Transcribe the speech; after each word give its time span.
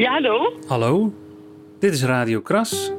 Ja, 0.00 0.12
hallo? 0.12 0.52
Hallo, 0.66 1.12
dit 1.78 1.92
is 1.92 2.02
Radio 2.02 2.40
Kras. 2.40 2.92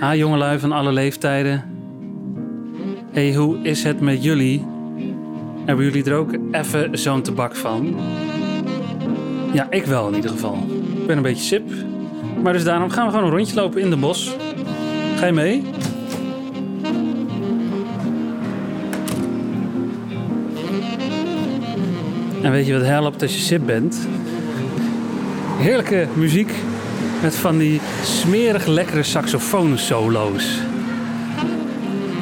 Ah, 0.00 0.14
jongelui 0.14 0.58
van 0.58 0.72
alle 0.72 0.92
leeftijden. 0.92 1.64
hey, 3.10 3.34
hoe 3.34 3.58
is 3.62 3.82
het 3.82 4.00
met 4.00 4.22
jullie? 4.22 4.66
Hebben 5.64 5.84
jullie 5.84 6.04
er 6.04 6.14
ook 6.16 6.30
even 6.50 6.98
zo'n 6.98 7.22
tabak 7.22 7.56
van? 7.56 7.96
Ja, 9.52 9.66
ik 9.70 9.84
wel 9.84 10.08
in 10.08 10.14
ieder 10.14 10.30
geval. 10.30 10.56
Ik 11.00 11.06
ben 11.06 11.16
een 11.16 11.22
beetje 11.22 11.44
sip. 11.44 11.70
Maar 12.42 12.52
dus 12.52 12.64
daarom 12.64 12.90
gaan 12.90 13.06
we 13.06 13.12
gewoon 13.12 13.26
een 13.26 13.36
rondje 13.36 13.54
lopen 13.54 13.80
in 13.80 13.90
de 13.90 13.96
bos. 13.96 14.36
Ga 15.16 15.26
je 15.26 15.32
mee? 15.32 15.64
En 22.42 22.50
weet 22.50 22.66
je 22.66 22.72
wat 22.72 22.82
helpt 22.82 23.22
als 23.22 23.34
je 23.34 23.40
sip 23.40 23.66
bent? 23.66 24.08
Heerlijke 25.58 26.06
muziek 26.14 26.52
met 27.22 27.34
van 27.34 27.58
die 27.58 27.80
smerig 28.02 28.66
lekkere 28.66 29.02
saxofoonsolo's. 29.02 30.58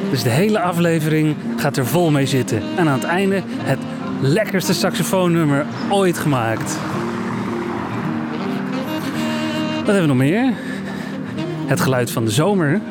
Dus 0.09 0.23
de 0.23 0.29
hele 0.29 0.59
aflevering 0.59 1.35
gaat 1.57 1.77
er 1.77 1.85
vol 1.85 2.11
mee 2.11 2.25
zitten. 2.25 2.61
En 2.77 2.87
aan 2.87 2.99
het 2.99 3.03
einde 3.03 3.41
het 3.45 3.79
lekkerste 4.21 4.73
saxofoonnummer 4.73 5.65
ooit 5.89 6.17
gemaakt. 6.17 6.77
Wat 9.75 9.95
hebben 9.95 10.01
we 10.01 10.07
nog 10.07 10.17
meer? 10.17 10.53
Het 11.65 11.81
geluid 11.81 12.11
van 12.11 12.25
de 12.25 12.31
zomer. 12.31 12.81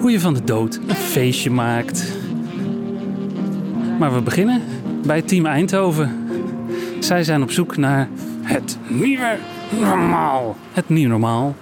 Hoe 0.00 0.10
je 0.10 0.20
van 0.20 0.34
de 0.34 0.44
dood 0.44 0.80
een 0.86 0.94
feestje 0.94 1.50
maakt. 1.50 2.12
Maar 3.98 4.14
we 4.14 4.20
beginnen 4.20 4.62
bij 5.08 5.22
Team 5.22 5.46
Eindhoven. 5.46 6.28
Zij 7.00 7.24
zijn 7.24 7.42
op 7.42 7.50
zoek 7.50 7.76
naar 7.76 8.08
het 8.42 8.78
nieuwe 8.88 9.38
normaal. 9.80 10.56
Het 10.72 10.88
nieuwe 10.88 11.08
normaal. 11.08 11.54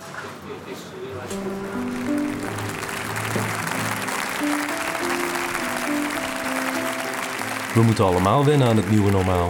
We 7.75 7.83
moeten 7.83 8.05
allemaal 8.05 8.45
wennen 8.45 8.69
aan 8.69 8.77
het 8.77 8.91
nieuwe 8.91 9.11
normaal. 9.11 9.49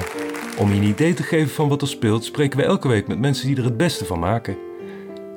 Om 0.58 0.68
je 0.68 0.76
een 0.76 0.88
idee 0.88 1.14
te 1.14 1.22
geven 1.22 1.54
van 1.54 1.68
wat 1.68 1.82
er 1.82 1.88
speelt, 1.88 2.24
spreken 2.24 2.58
we 2.58 2.64
elke 2.64 2.88
week 2.88 3.06
met 3.08 3.18
mensen 3.18 3.46
die 3.46 3.56
er 3.56 3.64
het 3.64 3.76
beste 3.76 4.04
van 4.04 4.18
maken. 4.18 4.56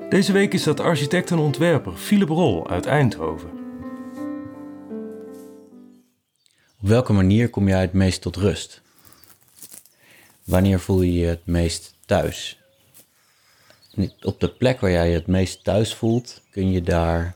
Deze 0.09 0.31
week 0.31 0.53
is 0.53 0.63
dat 0.63 0.79
architect 0.79 1.31
en 1.31 1.37
ontwerper 1.37 1.93
Philip 1.95 2.29
Rol 2.29 2.69
uit 2.69 2.85
Eindhoven. 2.85 3.58
Op 6.81 6.87
welke 6.87 7.13
manier 7.13 7.49
kom 7.49 7.67
jij 7.67 7.81
het 7.81 7.93
meest 7.93 8.21
tot 8.21 8.35
rust? 8.35 8.81
Wanneer 10.43 10.79
voel 10.79 11.01
je 11.01 11.13
je 11.13 11.25
het 11.25 11.45
meest 11.45 11.93
thuis? 12.05 12.59
Op 14.21 14.39
de 14.39 14.49
plek 14.49 14.79
waar 14.79 14.91
jij 14.91 15.07
je 15.09 15.13
het 15.13 15.27
meest 15.27 15.63
thuis 15.63 15.93
voelt, 15.93 16.41
kun 16.51 16.71
je 16.71 16.81
daar 16.81 17.35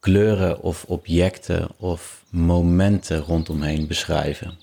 kleuren 0.00 0.60
of 0.60 0.84
objecten 0.84 1.68
of 1.76 2.24
momenten 2.30 3.20
rondomheen 3.20 3.86
beschrijven. 3.86 4.58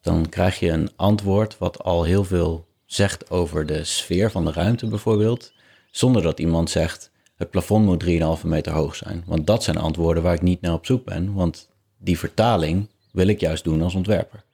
Dan 0.00 0.28
krijg 0.28 0.58
je 0.58 0.68
een 0.68 0.90
antwoord 0.96 1.58
wat 1.58 1.82
al 1.82 2.04
heel 2.04 2.24
veel 2.24 2.66
zegt 2.86 3.30
over 3.30 3.66
de 3.66 3.84
sfeer 3.84 4.30
van 4.30 4.44
de 4.44 4.52
ruimte 4.52 4.86
bijvoorbeeld, 4.86 5.52
zonder 5.90 6.22
dat 6.22 6.38
iemand 6.38 6.70
zegt 6.70 7.11
het 7.42 7.50
plafond 7.50 7.84
moet 7.84 8.04
3,5 8.42 8.46
meter 8.46 8.72
hoog 8.72 8.94
zijn. 8.94 9.22
Want 9.26 9.46
dat 9.46 9.62
zijn 9.62 9.76
antwoorden 9.76 10.22
waar 10.22 10.34
ik 10.34 10.42
niet 10.42 10.60
naar 10.60 10.72
op 10.72 10.86
zoek 10.86 11.04
ben, 11.04 11.34
want 11.34 11.68
die 11.98 12.18
vertaling 12.18 12.88
wil 13.12 13.26
ik 13.26 13.40
juist 13.40 13.64
doen 13.64 13.82
als 13.82 13.94
ontwerper. 13.94 14.44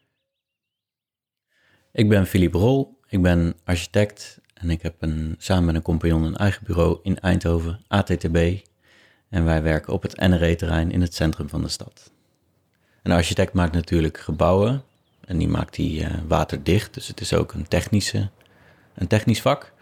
Ik 1.93 2.09
ben 2.09 2.27
Philippe 2.27 2.59
Rol, 2.59 2.99
ik 3.09 3.23
ben 3.23 3.55
architect 3.65 4.41
en 4.55 4.71
ik 4.71 4.83
heb 4.83 4.95
een, 4.99 5.35
samen 5.39 5.65
met 5.65 5.75
een 5.75 5.83
compagnon 5.83 6.23
een 6.23 6.37
eigen 6.37 6.65
bureau 6.67 6.99
in 7.03 7.21
Eindhoven, 7.21 7.81
ATTB. 7.89 8.57
En 9.29 9.45
wij 9.45 9.63
werken 9.63 9.93
op 9.93 10.03
het 10.03 10.17
NRE-terrein 10.17 10.93
in 10.93 11.01
het 11.01 11.15
centrum 11.15 11.49
van 11.49 11.63
de 11.63 11.69
stad. 11.69 12.11
Een 13.03 13.13
architect 13.13 13.53
maakt 13.53 13.73
natuurlijk 13.73 14.19
gebouwen 14.19 14.83
en 15.21 15.39
die 15.39 15.49
maakt 15.49 15.75
die 15.75 16.01
uh, 16.01 16.11
waterdicht, 16.27 16.95
dus 16.95 17.09
het 17.09 17.21
is 17.21 17.35
ook 17.35 17.53
een, 17.53 17.69
technische, 17.69 18.29
een 18.95 19.07
technisch 19.07 19.41
vak. 19.41 19.73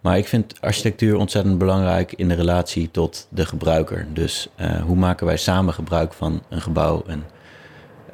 Maar 0.00 0.18
ik 0.18 0.28
vind 0.28 0.60
architectuur 0.60 1.16
ontzettend 1.16 1.58
belangrijk 1.58 2.12
in 2.12 2.28
de 2.28 2.34
relatie 2.34 2.90
tot 2.90 3.26
de 3.30 3.46
gebruiker. 3.46 4.06
Dus 4.12 4.48
uh, 4.60 4.82
hoe 4.82 4.96
maken 4.96 5.26
wij 5.26 5.36
samen 5.36 5.74
gebruik 5.74 6.12
van 6.12 6.42
een 6.48 6.60
gebouw 6.60 7.02
en 7.06 7.24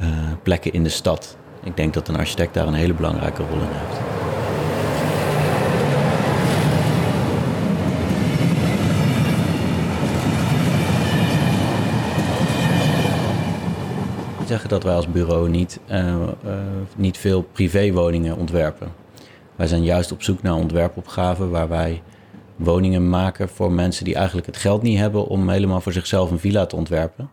uh, 0.00 0.08
plekken 0.42 0.72
in 0.72 0.82
de 0.82 0.88
stad? 0.88 1.36
Ik 1.62 1.76
denk 1.76 1.94
dat 1.94 2.08
een 2.08 2.16
architect 2.16 2.54
daar 2.54 2.66
een 2.66 2.74
hele 2.74 2.94
belangrijke 2.94 3.42
rol 3.42 3.60
in 3.60 3.68
heeft. 3.70 4.00
zeggen 14.50 14.68
dat 14.68 14.82
wij 14.82 14.94
als 14.94 15.08
bureau 15.08 15.48
niet, 15.48 15.80
uh, 15.90 16.14
niet 16.96 17.18
veel 17.18 17.42
privéwoningen 17.42 18.36
ontwerpen. 18.36 18.88
Wij 19.60 19.68
zijn 19.68 19.84
juist 19.84 20.12
op 20.12 20.22
zoek 20.22 20.42
naar 20.42 20.54
ontwerpopgaven 20.54 21.50
waar 21.50 21.68
wij 21.68 22.02
woningen 22.56 23.08
maken 23.08 23.48
voor 23.48 23.72
mensen 23.72 24.04
die 24.04 24.14
eigenlijk 24.14 24.46
het 24.46 24.56
geld 24.56 24.82
niet 24.82 24.98
hebben 24.98 25.26
om 25.26 25.48
helemaal 25.48 25.80
voor 25.80 25.92
zichzelf 25.92 26.30
een 26.30 26.38
villa 26.38 26.66
te 26.66 26.76
ontwerpen. 26.76 27.30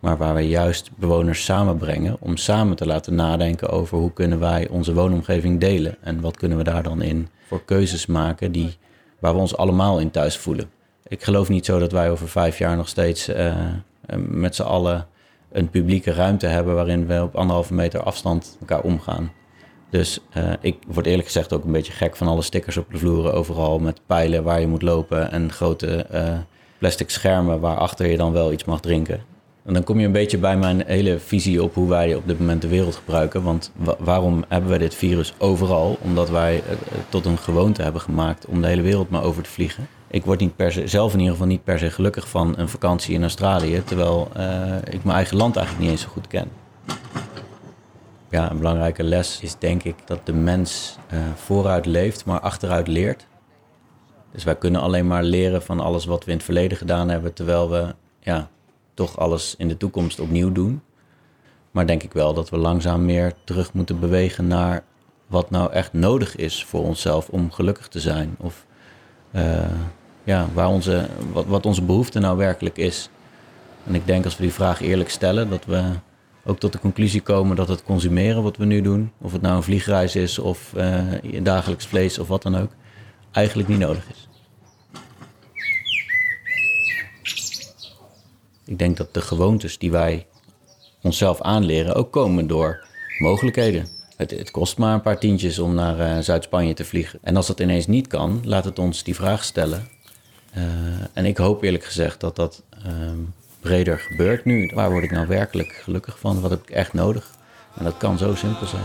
Maar 0.00 0.16
waar 0.16 0.34
wij 0.34 0.46
juist 0.46 0.90
bewoners 0.96 1.44
samenbrengen 1.44 2.16
om 2.20 2.36
samen 2.36 2.76
te 2.76 2.86
laten 2.86 3.14
nadenken 3.14 3.68
over 3.68 3.98
hoe 3.98 4.12
kunnen 4.12 4.38
wij 4.38 4.68
onze 4.68 4.94
woonomgeving 4.94 5.60
delen. 5.60 5.96
En 6.00 6.20
wat 6.20 6.36
kunnen 6.36 6.58
we 6.58 6.64
daar 6.64 6.82
dan 6.82 7.02
in 7.02 7.28
voor 7.46 7.64
keuzes 7.64 8.06
maken 8.06 8.52
die, 8.52 8.76
waar 9.18 9.34
we 9.34 9.40
ons 9.40 9.56
allemaal 9.56 9.98
in 9.98 10.10
thuis 10.10 10.36
voelen. 10.36 10.70
Ik 11.08 11.22
geloof 11.22 11.48
niet 11.48 11.64
zo 11.64 11.78
dat 11.78 11.92
wij 11.92 12.10
over 12.10 12.28
vijf 12.28 12.58
jaar 12.58 12.76
nog 12.76 12.88
steeds 12.88 13.28
uh, 13.28 13.54
met 14.16 14.54
z'n 14.54 14.62
allen 14.62 15.06
een 15.52 15.70
publieke 15.70 16.12
ruimte 16.12 16.46
hebben 16.46 16.74
waarin 16.74 17.06
we 17.06 17.22
op 17.22 17.36
anderhalve 17.36 17.74
meter 17.74 18.02
afstand 18.02 18.56
elkaar 18.60 18.82
omgaan. 18.82 19.30
Dus 19.90 20.20
uh, 20.36 20.52
ik 20.60 20.76
word 20.86 21.06
eerlijk 21.06 21.26
gezegd 21.26 21.52
ook 21.52 21.64
een 21.64 21.72
beetje 21.72 21.92
gek 21.92 22.16
van 22.16 22.28
alle 22.28 22.42
stickers 22.42 22.76
op 22.76 22.92
de 22.92 22.98
vloeren 22.98 23.34
overal 23.34 23.78
met 23.78 24.00
pijlen 24.06 24.44
waar 24.44 24.60
je 24.60 24.66
moet 24.66 24.82
lopen 24.82 25.30
en 25.30 25.52
grote 25.52 26.06
uh, 26.12 26.38
plastic 26.78 27.10
schermen 27.10 27.60
waarachter 27.60 28.06
je 28.06 28.16
dan 28.16 28.32
wel 28.32 28.52
iets 28.52 28.64
mag 28.64 28.80
drinken. 28.80 29.20
En 29.64 29.74
dan 29.74 29.84
kom 29.84 29.98
je 29.98 30.06
een 30.06 30.12
beetje 30.12 30.38
bij 30.38 30.56
mijn 30.56 30.82
hele 30.86 31.18
visie 31.18 31.62
op 31.62 31.74
hoe 31.74 31.88
wij 31.88 32.14
op 32.14 32.26
dit 32.26 32.38
moment 32.38 32.62
de 32.62 32.68
wereld 32.68 32.96
gebruiken. 32.96 33.42
Want 33.42 33.72
wa 33.76 33.96
waarom 33.98 34.44
hebben 34.48 34.68
wij 34.68 34.78
dit 34.78 34.94
virus 34.94 35.34
overal? 35.38 35.98
Omdat 36.02 36.30
wij 36.30 36.62
het 36.64 36.78
tot 37.08 37.26
een 37.26 37.38
gewoonte 37.38 37.82
hebben 37.82 38.00
gemaakt 38.00 38.46
om 38.46 38.60
de 38.60 38.66
hele 38.66 38.82
wereld 38.82 39.10
maar 39.10 39.22
over 39.22 39.42
te 39.42 39.50
vliegen. 39.50 39.88
Ik 40.10 40.24
word 40.24 40.40
niet 40.40 40.56
per 40.56 40.72
se, 40.72 40.86
zelf 40.86 41.12
in 41.12 41.18
ieder 41.18 41.32
geval 41.32 41.48
niet 41.48 41.64
per 41.64 41.78
se 41.78 41.90
gelukkig 41.90 42.28
van 42.28 42.54
een 42.56 42.68
vakantie 42.68 43.14
in 43.14 43.22
Australië, 43.22 43.82
terwijl 43.84 44.28
ik 44.90 45.04
mijn 45.04 45.16
eigen 45.16 45.36
land 45.36 45.56
eigenlijk 45.56 45.86
niet 45.86 45.94
eens 45.94 46.06
zo 46.06 46.12
goed 46.12 46.26
ken. 46.26 46.48
Ja, 48.30 48.50
een 48.50 48.58
belangrijke 48.58 49.02
les 49.02 49.40
is 49.40 49.58
denk 49.58 49.82
ik 49.82 49.94
dat 50.04 50.26
de 50.26 50.32
mens 50.32 50.96
uh, 51.12 51.18
vooruit 51.34 51.86
leeft, 51.86 52.24
maar 52.24 52.40
achteruit 52.40 52.86
leert. 52.88 53.26
Dus 54.32 54.44
wij 54.44 54.56
kunnen 54.56 54.80
alleen 54.80 55.06
maar 55.06 55.22
leren 55.22 55.62
van 55.62 55.80
alles 55.80 56.04
wat 56.04 56.24
we 56.24 56.30
in 56.30 56.36
het 56.36 56.44
verleden 56.44 56.78
gedaan 56.78 57.08
hebben, 57.08 57.32
terwijl 57.32 57.70
we 57.70 57.94
ja, 58.20 58.48
toch 58.94 59.18
alles 59.18 59.54
in 59.58 59.68
de 59.68 59.76
toekomst 59.76 60.20
opnieuw 60.20 60.52
doen. 60.52 60.82
Maar 61.70 61.86
denk 61.86 62.02
ik 62.02 62.12
wel 62.12 62.34
dat 62.34 62.50
we 62.50 62.56
langzaam 62.56 63.04
meer 63.04 63.32
terug 63.44 63.72
moeten 63.72 64.00
bewegen 64.00 64.46
naar 64.46 64.82
wat 65.26 65.50
nou 65.50 65.72
echt 65.72 65.92
nodig 65.92 66.36
is 66.36 66.64
voor 66.64 66.82
onszelf 66.82 67.28
om 67.28 67.52
gelukkig 67.52 67.88
te 67.88 68.00
zijn. 68.00 68.36
Of 68.38 68.66
uh, 69.32 69.64
ja, 70.24 70.46
waar 70.54 70.68
onze, 70.68 71.08
wat, 71.32 71.46
wat 71.46 71.66
onze 71.66 71.82
behoefte 71.82 72.18
nou 72.18 72.36
werkelijk 72.36 72.78
is. 72.78 73.10
En 73.86 73.94
ik 73.94 74.06
denk 74.06 74.24
als 74.24 74.36
we 74.36 74.42
die 74.42 74.52
vraag 74.52 74.80
eerlijk 74.80 75.10
stellen, 75.10 75.50
dat 75.50 75.64
we 75.64 75.84
ook 76.48 76.58
tot 76.58 76.72
de 76.72 76.78
conclusie 76.78 77.20
komen 77.20 77.56
dat 77.56 77.68
het 77.68 77.82
consumeren 77.82 78.42
wat 78.42 78.56
we 78.56 78.64
nu 78.64 78.80
doen, 78.80 79.12
of 79.20 79.32
het 79.32 79.42
nou 79.42 79.56
een 79.56 79.62
vliegreis 79.62 80.16
is 80.16 80.38
of 80.38 80.72
uh, 80.76 81.02
dagelijks 81.42 81.86
vlees 81.86 82.18
of 82.18 82.28
wat 82.28 82.42
dan 82.42 82.56
ook, 82.56 82.70
eigenlijk 83.32 83.68
niet 83.68 83.78
nodig 83.78 84.04
is. 84.10 84.28
Ik 88.64 88.78
denk 88.78 88.96
dat 88.96 89.14
de 89.14 89.20
gewoontes 89.20 89.78
die 89.78 89.90
wij 89.90 90.26
onszelf 91.02 91.40
aanleren 91.40 91.94
ook 91.94 92.12
komen 92.12 92.46
door 92.46 92.86
mogelijkheden. 93.18 93.88
Het, 94.16 94.50
kost 94.50 94.78
maar 94.78 94.94
een 94.94 95.00
paar 95.00 95.18
tientjes 95.18 95.58
om 95.58 95.74
naar 95.74 95.98
uh, 95.98 96.22
Zuid-Spanje 96.22 96.74
te 96.74 96.84
vliegen. 96.84 97.18
En 97.22 97.36
als 97.36 97.46
dat 97.46 97.60
ineens 97.60 97.86
niet 97.86 98.06
kan, 98.06 98.40
laat 98.44 98.64
het 98.64 98.78
ons 98.78 99.02
die 99.02 99.14
vraag 99.14 99.44
stellen. 99.44 99.88
Uh, 100.56 100.64
en 101.12 101.24
ik 101.24 101.36
hoop 101.36 101.62
eerlijk 101.62 101.84
gezegd 101.84 102.20
dat 102.20 102.36
dat 102.36 102.62
uh, 102.86 103.10
breder 103.60 103.98
gebeurt 103.98 104.44
nu. 104.44 104.70
Waar 104.74 104.90
word 104.90 105.04
ik 105.04 105.10
nou 105.10 105.26
werkelijk 105.26 105.72
gelukkig 105.72 106.18
van? 106.18 106.40
Wat 106.40 106.50
heb 106.50 106.62
ik 106.62 106.70
echt 106.70 106.92
nodig? 106.92 107.30
En 107.78 107.84
dat 107.84 107.96
kan 107.96 108.18
zo 108.18 108.34
simpel 108.34 108.66
zijn. 108.66 108.82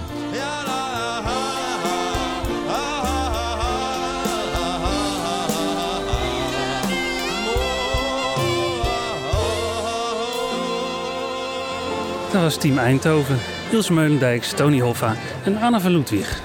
Dat 12.31 12.41
was 12.41 12.57
Team 12.57 12.77
Eindhoven. 12.77 13.37
Ilse 13.71 13.93
Meulendijks, 13.93 14.51
Tony 14.51 14.79
Hoffa 14.79 15.15
en 15.43 15.57
Anna 15.57 15.79
van 15.79 15.91
Ludwig. 15.91 16.41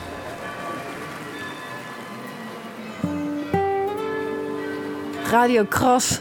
Radio 5.31 5.65
Kras. 5.65 6.21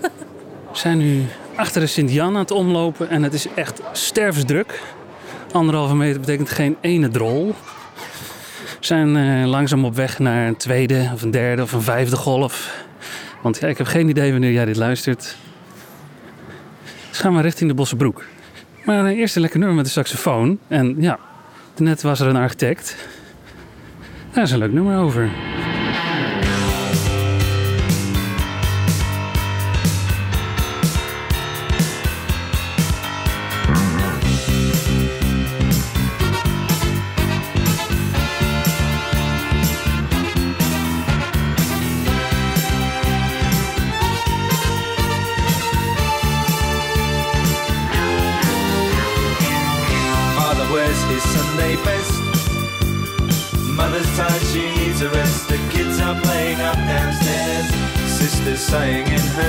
We 0.00 0.78
zijn 0.78 0.98
nu 0.98 1.26
achter 1.58 1.80
de 1.80 1.86
Sint-Jan 1.86 2.34
aan 2.34 2.40
het 2.40 2.50
omlopen 2.50 3.10
en 3.10 3.22
het 3.22 3.34
is 3.34 3.46
echt 3.54 3.80
stervensdruk. 3.92 4.82
Anderhalve 5.52 5.94
meter 5.94 6.20
betekent 6.20 6.50
geen 6.50 6.76
ene 6.80 7.08
drol. 7.08 7.54
We 8.80 8.86
zijn 8.86 9.16
eh, 9.16 9.48
langzaam 9.48 9.84
op 9.84 9.94
weg 9.94 10.18
naar 10.18 10.46
een 10.46 10.56
tweede 10.56 11.10
of 11.12 11.22
een 11.22 11.30
derde 11.30 11.62
of 11.62 11.72
een 11.72 11.82
vijfde 11.82 12.16
golf. 12.16 12.84
Want 13.42 13.58
ja, 13.60 13.68
ik 13.68 13.78
heb 13.78 13.86
geen 13.86 14.08
idee 14.08 14.32
wanneer 14.32 14.52
jij 14.52 14.64
dit 14.64 14.76
luistert. 14.76 15.36
Dus 17.08 17.18
gaan 17.18 17.36
we 17.36 17.42
richting 17.42 17.70
de 17.70 17.76
Bossenbroek. 17.76 18.24
Maar 18.84 19.10
uh, 19.10 19.18
eerst 19.18 19.34
een 19.34 19.40
lekker 19.40 19.58
nummer 19.58 19.76
met 19.76 19.84
de 19.84 19.90
saxofoon. 19.90 20.58
En 20.68 20.96
ja, 20.98 21.18
net 21.76 22.02
was 22.02 22.20
er 22.20 22.26
een 22.26 22.36
architect. 22.36 22.96
Daar 24.32 24.44
is 24.44 24.50
een 24.50 24.58
leuk 24.58 24.72
nummer 24.72 24.98
over. 24.98 25.30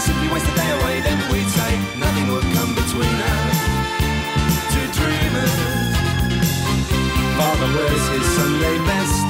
Simply 0.00 0.28
waste 0.32 0.46
the 0.46 0.56
day 0.56 0.70
away. 0.80 1.00
Then 1.00 1.18
we'd 1.30 1.48
say 1.48 1.72
nothing 2.00 2.26
would 2.32 2.48
come 2.56 2.72
between 2.74 3.16
us. 3.20 3.58
Two 4.72 4.86
dreamers. 4.96 5.54
Father 7.36 7.68
wears 7.76 8.06
his 8.08 8.26
Sunday 8.36 8.76
best. 8.88 9.20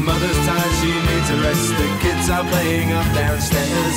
Mother's 0.00 0.40
tired, 0.48 0.74
she 0.80 0.92
needs 1.08 1.28
a 1.28 1.38
rest. 1.44 1.68
The 1.76 1.88
kids 2.00 2.30
are 2.30 2.46
playing 2.48 2.92
up 2.92 3.08
downstairs. 3.14 3.96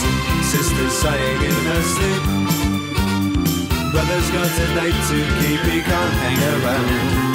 Sister's 0.52 0.94
sighing 1.00 1.42
in 1.50 1.60
her 1.72 1.84
sleep. 1.96 2.24
Brother's 3.92 4.30
got 4.36 4.52
a 4.52 4.68
date 4.76 5.00
to 5.10 5.18
keep, 5.40 5.62
he 5.72 5.80
can't 5.82 6.14
hang 6.24 6.40
around. 6.56 7.31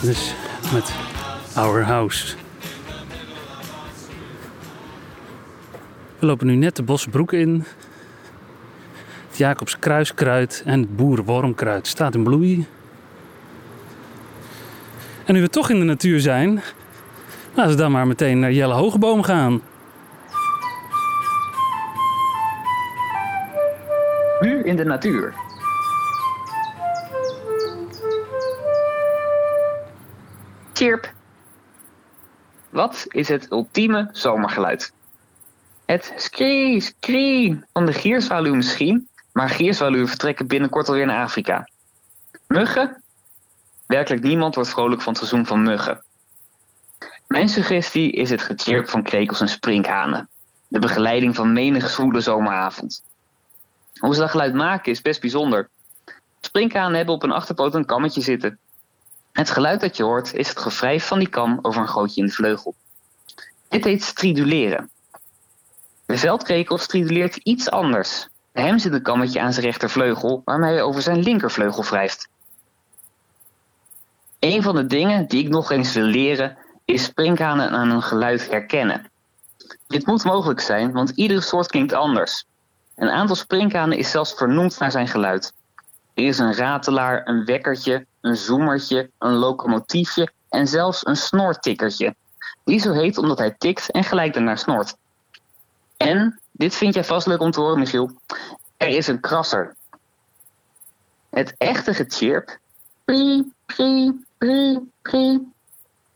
Madness 0.00 0.34
met 0.72 0.94
Our 1.56 1.82
House. 1.82 2.34
We 6.18 6.26
lopen 6.26 6.46
nu 6.46 6.54
net 6.54 6.76
de 6.76 6.82
Bosbroek 6.82 7.32
in. 7.32 7.64
Het 9.28 9.38
Jacobs 9.38 9.78
kruiskruid 9.78 10.62
en 10.66 10.80
het 10.80 10.96
boerwormkruid 10.96 11.86
staat 11.86 12.14
in 12.14 12.22
bloei. 12.22 12.66
En 15.24 15.34
nu 15.34 15.40
we 15.40 15.48
toch 15.48 15.70
in 15.70 15.78
de 15.78 15.84
natuur 15.84 16.20
zijn, 16.20 16.62
laten 17.54 17.72
we 17.72 17.78
dan 17.78 17.92
maar 17.92 18.06
meteen 18.06 18.38
naar 18.38 18.52
Jelle 18.52 18.74
Hogeboom 18.74 19.22
gaan. 19.22 19.62
Nu 24.40 24.62
in 24.62 24.76
de 24.76 24.84
natuur. 24.84 25.49
Chirp. 30.80 31.12
Wat 32.70 33.04
is 33.08 33.28
het 33.28 33.50
ultieme 33.50 34.08
zomergeluid? 34.12 34.92
Het 35.84 36.12
skree, 36.16 36.80
skree 36.80 37.60
van 37.72 37.86
de 37.86 37.92
gierzwaluw 37.92 38.54
misschien, 38.54 39.08
maar 39.32 39.48
gierzwaluwen 39.48 40.08
vertrekken 40.08 40.46
binnenkort 40.46 40.88
alweer 40.88 41.06
naar 41.06 41.24
Afrika. 41.24 41.68
Muggen? 42.46 43.02
Werkelijk 43.86 44.22
niemand 44.22 44.54
wordt 44.54 44.70
vrolijk 44.70 45.02
van 45.02 45.12
het 45.12 45.22
seizoen 45.22 45.46
van 45.46 45.62
muggen. 45.62 46.04
Mijn 47.26 47.48
suggestie 47.48 48.12
is 48.12 48.30
het 48.30 48.42
gechirp 48.42 48.88
van 48.88 49.02
krekels 49.02 49.40
en 49.40 49.48
sprinkhanen. 49.48 50.28
De 50.68 50.78
begeleiding 50.78 51.36
van 51.36 51.52
menige 51.52 51.88
zwoele 51.88 52.20
zomeravond. 52.20 53.02
Hoe 53.98 54.14
ze 54.14 54.20
dat 54.20 54.30
geluid 54.30 54.54
maken 54.54 54.92
is 54.92 55.02
best 55.02 55.20
bijzonder. 55.20 55.68
Sprinkhanen 56.40 56.96
hebben 56.96 57.14
op 57.14 57.22
een 57.22 57.32
achterpoot 57.32 57.74
een 57.74 57.86
kammetje 57.86 58.20
zitten. 58.20 58.58
Het 59.32 59.50
geluid 59.50 59.80
dat 59.80 59.96
je 59.96 60.02
hoort 60.02 60.34
is 60.34 60.48
het 60.48 60.58
gewrijf 60.58 61.06
van 61.06 61.18
die 61.18 61.28
kam 61.28 61.58
over 61.62 61.80
een 61.80 61.88
gootje 61.88 62.20
in 62.20 62.26
de 62.26 62.32
vleugel. 62.32 62.74
Dit 63.68 63.84
heet 63.84 64.02
striduleren. 64.02 64.90
De 66.06 66.18
veldkrekel 66.18 66.78
striduleert 66.78 67.36
iets 67.36 67.70
anders. 67.70 68.28
Hem 68.52 68.78
zit 68.78 68.92
een 68.92 69.02
kammetje 69.02 69.40
aan 69.40 69.52
zijn 69.52 69.66
rechtervleugel 69.66 70.42
waarmee 70.44 70.72
hij 70.72 70.82
over 70.82 71.02
zijn 71.02 71.18
linkervleugel 71.18 71.84
wrijft. 71.84 72.28
Een 74.38 74.62
van 74.62 74.74
de 74.74 74.86
dingen 74.86 75.26
die 75.26 75.44
ik 75.44 75.48
nog 75.48 75.70
eens 75.70 75.92
wil 75.92 76.04
leren 76.04 76.58
is 76.84 77.04
sprinkhanen 77.04 77.70
aan 77.70 77.90
hun 77.90 78.02
geluid 78.02 78.50
herkennen. 78.50 79.10
Dit 79.86 80.06
moet 80.06 80.24
mogelijk 80.24 80.60
zijn, 80.60 80.92
want 80.92 81.10
iedere 81.10 81.40
soort 81.40 81.66
klinkt 81.66 81.92
anders. 81.92 82.44
Een 82.96 83.10
aantal 83.10 83.36
sprinkhanen 83.36 83.98
is 83.98 84.10
zelfs 84.10 84.34
vernoemd 84.34 84.78
naar 84.78 84.90
zijn 84.90 85.08
geluid. 85.08 85.52
Er 86.14 86.24
is 86.24 86.38
een 86.38 86.54
ratelaar, 86.54 87.28
een 87.28 87.44
wekkertje, 87.44 88.06
een 88.20 88.36
zoemertje, 88.36 89.10
een 89.18 89.34
locomotiefje 89.34 90.32
en 90.48 90.66
zelfs 90.66 91.06
een 91.06 91.16
snortikkertje. 91.16 92.14
Die 92.64 92.80
zo 92.80 92.92
heet 92.92 93.18
omdat 93.18 93.38
hij 93.38 93.54
tikt 93.58 93.90
en 93.90 94.04
gelijk 94.04 94.34
daarnaar 94.34 94.58
snort. 94.58 94.96
En, 95.96 96.40
dit 96.52 96.74
vind 96.74 96.94
jij 96.94 97.04
vast 97.04 97.26
leuk 97.26 97.40
om 97.40 97.50
te 97.50 97.60
horen, 97.60 97.78
Michiel, 97.78 98.10
er 98.76 98.88
is 98.88 99.06
een 99.06 99.20
krasser. 99.20 99.74
Het 101.30 101.54
echte 101.58 101.94
getjirp, 101.94 102.58
prie, 103.04 103.52
prie, 103.66 104.24
prie, 104.38 104.92
prie, 105.02 105.52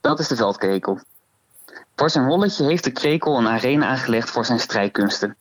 dat 0.01 0.19
is 0.19 0.29
de 0.29 0.37
veldkrekel. 0.37 1.01
Voor 1.97 2.11
zijn 2.11 2.25
holletje 2.25 2.65
heeft 2.65 2.85
de 2.85 2.91
krekel 2.91 3.39
een 3.39 3.49
arena 3.49 3.87
aangelegd 3.87 4.31
voor 4.31 4.45
zijn 4.45 4.61
strijdkunsten. 4.61 5.37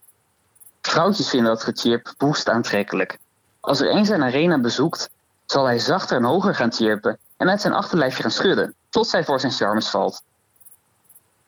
Vrouwtjes 0.82 1.30
vinden 1.30 1.54
dat 1.54 1.64
getjirp 1.64 2.14
woest 2.18 2.50
aantrekkelijk. 2.50 3.18
Als 3.60 3.80
er 3.80 3.92
een 3.92 4.06
zijn 4.06 4.24
arena 4.24 4.60
bezoekt, 4.60 5.10
zal 5.54 5.66
hij 5.66 5.80
zachter 5.80 6.18
en 6.18 6.24
hoger 6.24 6.56
gaan 6.56 6.70
tjirpen 6.70 7.18
en 7.38 7.46
met 7.46 7.62
zijn 7.62 7.74
achterlijfje 7.74 8.22
gaan 8.22 8.32
schudden, 8.32 8.76
tot 8.90 9.08
zij 9.08 9.24
voor 9.24 9.40
zijn 9.40 9.52
charmes 9.52 9.90
valt. 9.90 10.24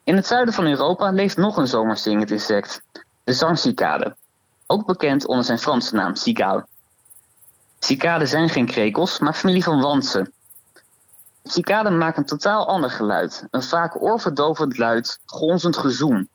In 0.03 0.15
het 0.15 0.27
zuiden 0.27 0.53
van 0.53 0.65
Europa 0.65 1.11
leeft 1.11 1.37
nog 1.37 1.57
een 1.57 1.67
zomerzingend 1.67 2.31
insect, 2.31 2.81
de 3.23 3.33
zangcicade, 3.33 4.15
ook 4.67 4.85
bekend 4.85 5.27
onder 5.27 5.45
zijn 5.45 5.59
Franse 5.59 5.95
naam 5.95 6.15
cicale. 6.15 6.65
Cicaden 7.79 8.27
zijn 8.27 8.49
geen 8.49 8.65
krekels, 8.65 9.19
maar 9.19 9.33
familie 9.33 9.63
van 9.63 9.81
wansen. 9.81 10.33
Cicaden 11.43 11.97
maken 11.97 12.21
een 12.21 12.27
totaal 12.27 12.67
ander 12.67 12.89
geluid, 12.89 13.47
een 13.51 13.63
vaak 13.63 14.01
oorverdovend 14.01 14.77
luid, 14.77 15.19
gonzend 15.25 15.77
gezoem. 15.77 16.27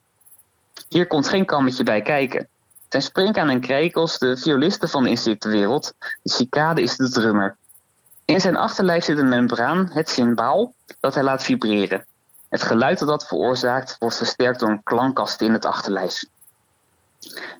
Hier 0.89 1.07
komt 1.07 1.29
geen 1.29 1.47
kammetje 1.47 1.85
bij 1.85 2.03
kijken. 2.03 2.49
Zijn 2.89 3.03
springkaan 3.03 3.49
en 3.49 3.61
krekels 3.61 4.19
de 4.19 4.37
violisten 4.37 4.89
van 4.89 5.03
de 5.03 5.09
insectenwereld, 5.09 5.95
de 6.23 6.31
cicade 6.31 6.83
is 6.83 6.97
de 6.97 7.11
drummer. 7.11 7.59
In 8.25 8.41
zijn 8.41 8.57
achterlijf 8.57 9.05
zit 9.05 9.19
een 9.19 9.29
membraan, 9.29 9.91
het 9.93 10.09
symbaal, 10.09 10.75
dat 11.00 11.15
hij 11.15 11.23
laat 11.23 11.43
vibreren. 11.43 12.07
Het 12.49 12.62
geluid 12.62 12.99
dat 12.99 13.09
dat 13.09 13.27
veroorzaakt 13.27 13.97
wordt 13.99 14.17
versterkt 14.17 14.61
door 14.61 14.69
een 14.69 14.83
klankkast 14.83 15.41
in 15.41 15.53
het 15.53 15.65
achterlijf. 15.65 16.25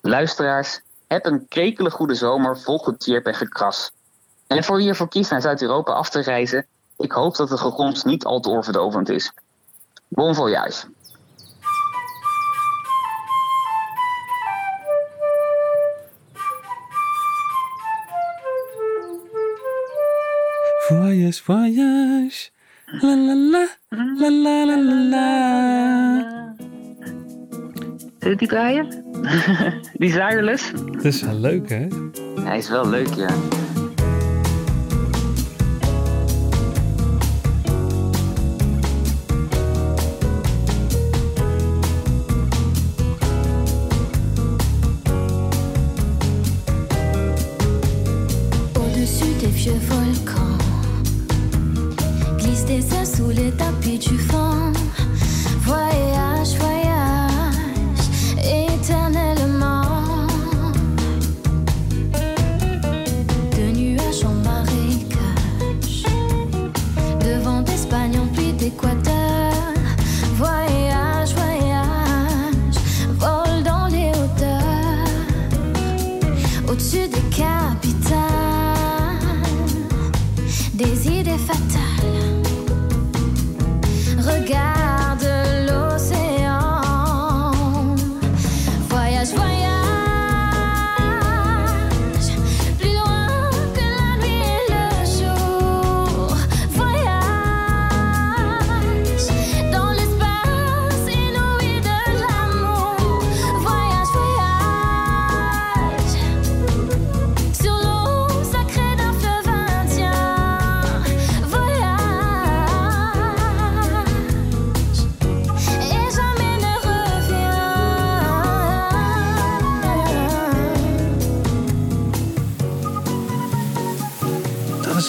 Luisteraars, 0.01 0.81
heb 1.07 1.25
een 1.25 1.47
krekele 1.47 1.91
goede 1.91 2.15
zomer 2.15 2.59
vol 2.59 2.77
getierp 2.77 3.25
en 3.25 3.35
gekras. 3.35 3.91
En 4.47 4.63
voor 4.63 4.77
wie 4.77 4.89
ervoor 4.89 5.09
kiest 5.09 5.31
naar 5.31 5.41
Zuid-Europa 5.41 5.93
af 5.93 6.09
te 6.09 6.21
reizen, 6.21 6.67
ik 6.97 7.11
hoop 7.11 7.35
dat 7.35 7.49
de 7.49 7.57
gegons 7.57 8.03
niet 8.03 8.25
al 8.25 8.39
te 8.39 8.49
oorverdovend 8.49 9.09
is. 9.09 9.31
Bon 10.07 10.35
voyage. 10.35 10.87
Voyage, 21.21 21.41
voyage. 21.45 22.51
La 23.03 23.15
la 23.15 23.35
la. 23.35 23.65
La 23.91 24.29
la 24.29 24.65
la 24.65 24.75
la 24.75 24.95
la. 25.13 26.53
Zullen 28.19 28.37
die 28.37 28.47
draaien? 28.47 28.87
die 30.01 30.09
Zireless? 30.09 30.71
Dat 30.91 31.05
is 31.05 31.21
wel 31.21 31.39
leuk, 31.39 31.69
hè? 31.69 31.87
Hij 32.43 32.57
is 32.57 32.69
wel 32.69 32.89
leuk, 32.89 33.13
ja. 33.13 33.29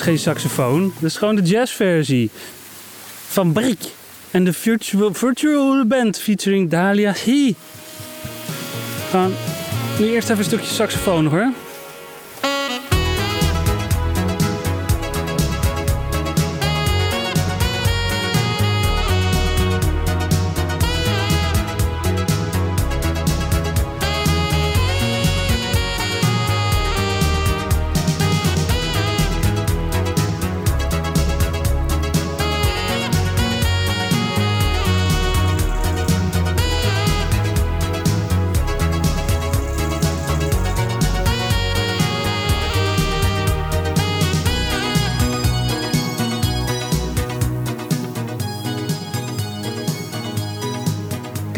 Geen 0.02 0.18
saxofoon. 0.18 0.92
Dat 1.00 1.10
is 1.10 1.16
gewoon 1.16 1.34
de 1.34 1.42
jazzversie. 1.42 2.30
Van 3.28 3.52
Briek. 3.52 3.84
En 4.30 4.44
de 4.44 4.52
Virtual, 4.52 5.14
virtual 5.14 5.86
Band 5.86 6.18
featuring 6.18 6.70
Dalia 6.70 7.14
He. 7.24 7.54
Gaan 9.10 9.32
nu 9.98 10.06
eerst 10.06 10.28
even 10.28 10.38
een 10.38 10.44
stukje 10.44 10.74
saxofoon 10.74 11.26
hoor. 11.26 11.52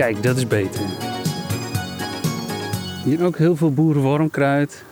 Kijk, 0.05 0.23
dat 0.23 0.37
is 0.37 0.47
beter. 0.47 0.81
Hier 3.05 3.25
ook 3.25 3.37
heel 3.37 3.57
veel 3.57 3.73
boerenwormkruid. 3.73 4.85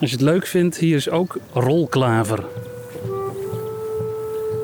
Als 0.00 0.10
je 0.10 0.16
het 0.16 0.24
leuk 0.24 0.46
vindt, 0.46 0.76
hier 0.76 0.96
is 0.96 1.10
ook 1.10 1.36
rolklaver. 1.52 2.44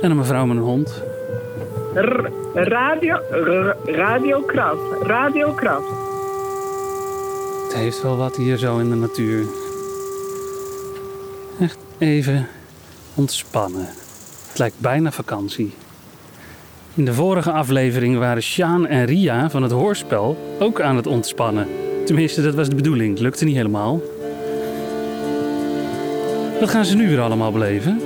En 0.00 0.10
een 0.10 0.16
mevrouw 0.16 0.46
met 0.46 0.56
een 0.56 0.62
hond. 0.62 1.02
R- 1.94 2.30
radio, 2.54 3.16
r- 3.30 3.76
radiokraft, 3.90 5.02
radiokraft. 5.02 5.88
Het 7.64 7.74
heeft 7.74 8.02
wel 8.02 8.16
wat 8.16 8.36
hier 8.36 8.56
zo 8.56 8.78
in 8.78 8.90
de 8.90 8.96
natuur. 8.96 9.44
Echt 11.60 11.78
even 11.98 12.48
ontspannen. 13.14 13.86
Het 14.48 14.58
lijkt 14.58 14.78
bijna 14.78 15.12
vakantie. 15.12 15.74
In 16.96 17.04
de 17.04 17.14
vorige 17.14 17.50
aflevering 17.50 18.18
waren 18.18 18.42
Sjaan 18.42 18.86
en 18.86 19.04
Ria 19.04 19.50
van 19.50 19.62
het 19.62 19.72
hoorspel 19.72 20.56
ook 20.58 20.80
aan 20.80 20.96
het 20.96 21.06
ontspannen. 21.06 21.66
Tenminste, 22.04 22.42
dat 22.42 22.54
was 22.54 22.68
de 22.68 22.74
bedoeling. 22.74 23.10
Het 23.10 23.20
lukte 23.20 23.44
niet 23.44 23.56
helemaal. 23.56 24.00
Wat 26.60 26.68
gaan 26.68 26.84
ze 26.84 26.96
nu 26.96 27.08
weer 27.08 27.20
allemaal 27.20 27.52
beleven? 27.52 28.00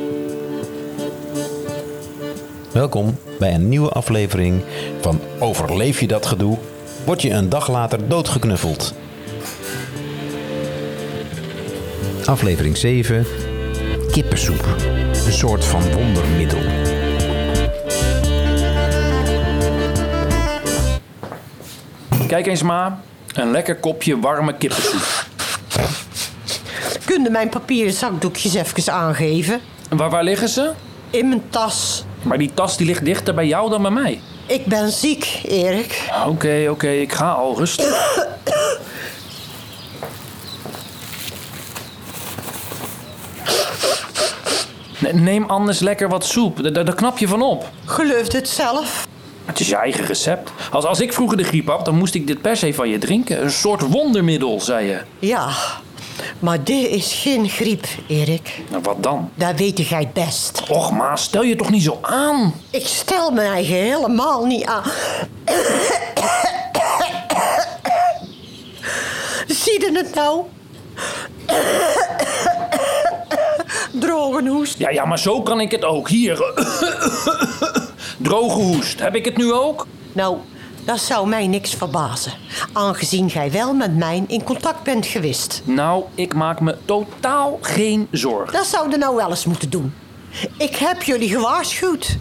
Welkom 2.72 3.18
bij 3.38 3.54
een 3.54 3.68
nieuwe 3.68 3.88
aflevering 3.88 4.62
van 5.00 5.20
Overleef 5.38 6.00
je 6.00 6.06
dat 6.06 6.26
gedoe? 6.26 6.58
Word 7.04 7.22
je 7.22 7.30
een 7.30 7.48
dag 7.48 7.70
later 7.70 8.08
doodgeknuffeld? 8.08 8.94
Aflevering 12.24 12.76
7. 12.76 13.26
Kippensoep. 14.10 14.76
Een 15.26 15.32
soort 15.32 15.64
van 15.64 15.92
wondermiddel. 15.92 16.97
Kijk 22.28 22.46
eens 22.46 22.62
ma, 22.62 23.00
een 23.34 23.50
lekker 23.50 23.76
kopje 23.76 24.18
warme 24.20 24.56
kippensoep. 24.56 25.26
Kun 27.04 27.22
je 27.22 27.30
mijn 27.30 27.48
papieren 27.48 27.92
zakdoekjes 27.92 28.54
even 28.54 28.92
aangeven? 28.92 29.60
Waar, 29.90 30.10
waar 30.10 30.22
liggen 30.24 30.48
ze? 30.48 30.70
In 31.10 31.28
mijn 31.28 31.42
tas. 31.50 32.04
Maar 32.22 32.38
die 32.38 32.50
tas 32.54 32.76
die 32.76 32.86
ligt 32.86 33.04
dichter 33.04 33.34
bij 33.34 33.46
jou 33.46 33.70
dan 33.70 33.82
bij 33.82 33.90
mij. 33.90 34.20
Ik 34.46 34.64
ben 34.66 34.90
ziek, 34.92 35.40
Erik. 35.44 36.10
Oké, 36.26 36.66
oké, 36.70 36.88
ik 36.88 37.12
ga 37.12 37.30
al 37.30 37.56
rustig. 37.56 38.26
Ne- 44.98 45.12
Neem 45.12 45.44
anders 45.44 45.78
lekker 45.80 46.08
wat 46.08 46.24
soep, 46.24 46.62
daar, 46.74 46.84
daar 46.84 46.94
knap 46.94 47.18
je 47.18 47.28
van 47.28 47.42
op. 47.42 47.70
Gelooft 47.84 48.32
het 48.32 48.48
zelf? 48.48 49.06
Het 49.48 49.60
is 49.60 49.68
je 49.68 49.76
eigen 49.76 50.04
recept. 50.06 50.50
Als, 50.70 50.84
als 50.84 51.00
ik 51.00 51.12
vroeger 51.12 51.36
de 51.36 51.44
griep 51.44 51.68
had, 51.68 51.84
dan 51.84 51.94
moest 51.94 52.14
ik 52.14 52.26
dit 52.26 52.40
per 52.40 52.56
se 52.56 52.74
van 52.74 52.88
je 52.88 52.98
drinken. 52.98 53.42
Een 53.42 53.50
soort 53.50 53.80
wondermiddel, 53.80 54.60
zei 54.60 54.86
je. 54.86 55.00
Ja, 55.18 55.48
maar 56.38 56.64
dit 56.64 56.88
is 56.88 57.12
geen 57.22 57.48
griep, 57.48 57.86
Erik. 58.06 58.60
Nou, 58.70 58.82
wat 58.82 59.02
dan? 59.02 59.30
Dat 59.34 59.54
weet 59.56 59.88
jij 59.88 59.98
het 60.00 60.12
best. 60.12 60.62
Och, 60.68 60.92
ma, 60.92 61.16
stel 61.16 61.42
je 61.42 61.56
toch 61.56 61.70
niet 61.70 61.82
zo 61.82 61.98
aan. 62.00 62.54
Ik 62.70 62.86
stel 62.86 63.30
me 63.30 63.40
eigen 63.40 63.74
helemaal 63.74 64.44
niet 64.44 64.64
aan. 64.64 64.82
Zie 69.46 69.80
je 69.80 69.90
het 69.92 70.14
nou? 70.14 70.42
Droge 73.92 74.48
hoest. 74.48 74.78
Ja, 74.78 74.90
ja, 74.90 75.04
maar 75.04 75.18
zo 75.18 75.42
kan 75.42 75.60
ik 75.60 75.70
het 75.70 75.84
ook. 75.84 76.08
Hier. 76.08 76.36
Droge 78.18 78.60
hoest. 78.60 79.00
Heb 79.00 79.14
ik 79.14 79.24
het 79.24 79.36
nu 79.36 79.52
ook? 79.52 79.86
Nou, 80.12 80.36
dat 80.84 81.00
zou 81.00 81.28
mij 81.28 81.46
niks 81.46 81.74
verbazen. 81.74 82.32
Aangezien 82.72 83.26
jij 83.26 83.50
wel 83.50 83.74
met 83.74 83.96
mij 83.96 84.24
in 84.28 84.42
contact 84.42 84.82
bent 84.82 85.06
geweest. 85.06 85.62
Nou, 85.64 86.04
ik 86.14 86.34
maak 86.34 86.60
me 86.60 86.76
totaal 86.84 87.58
geen 87.60 88.08
zorgen. 88.10 88.52
Dat 88.52 88.66
zouden 88.66 88.98
nou 88.98 89.16
wel 89.16 89.30
eens 89.30 89.44
moeten 89.44 89.70
doen. 89.70 89.94
Ik 90.58 90.76
heb 90.76 91.02
jullie 91.02 91.28
gewaarschuwd. 91.28 92.16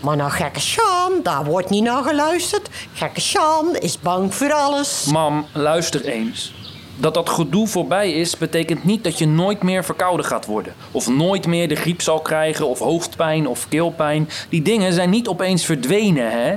Maar 0.00 0.16
naar 0.16 0.30
gekke 0.30 0.60
Sjaan, 0.60 1.12
daar 1.22 1.44
wordt 1.44 1.70
niet 1.70 1.82
naar 1.82 2.02
geluisterd. 2.02 2.68
Gekke 2.92 3.20
Sjaan 3.20 3.76
is 3.76 4.00
bang 4.00 4.34
voor 4.34 4.52
alles. 4.52 5.04
Mam, 5.04 5.46
luister 5.52 6.04
eens. 6.04 6.52
Dat 6.96 7.14
dat 7.14 7.28
gedoe 7.28 7.66
voorbij 7.66 8.12
is, 8.12 8.38
betekent 8.38 8.84
niet 8.84 9.04
dat 9.04 9.18
je 9.18 9.26
nooit 9.26 9.62
meer 9.62 9.84
verkouden 9.84 10.26
gaat 10.26 10.46
worden. 10.46 10.74
Of 10.90 11.08
nooit 11.08 11.46
meer 11.46 11.68
de 11.68 11.74
griep 11.74 12.02
zal 12.02 12.20
krijgen, 12.20 12.68
of 12.68 12.78
hoofdpijn 12.78 13.46
of 13.46 13.68
keelpijn. 13.68 14.28
Die 14.48 14.62
dingen 14.62 14.92
zijn 14.92 15.10
niet 15.10 15.28
opeens 15.28 15.64
verdwenen, 15.64 16.30
hè? 16.30 16.56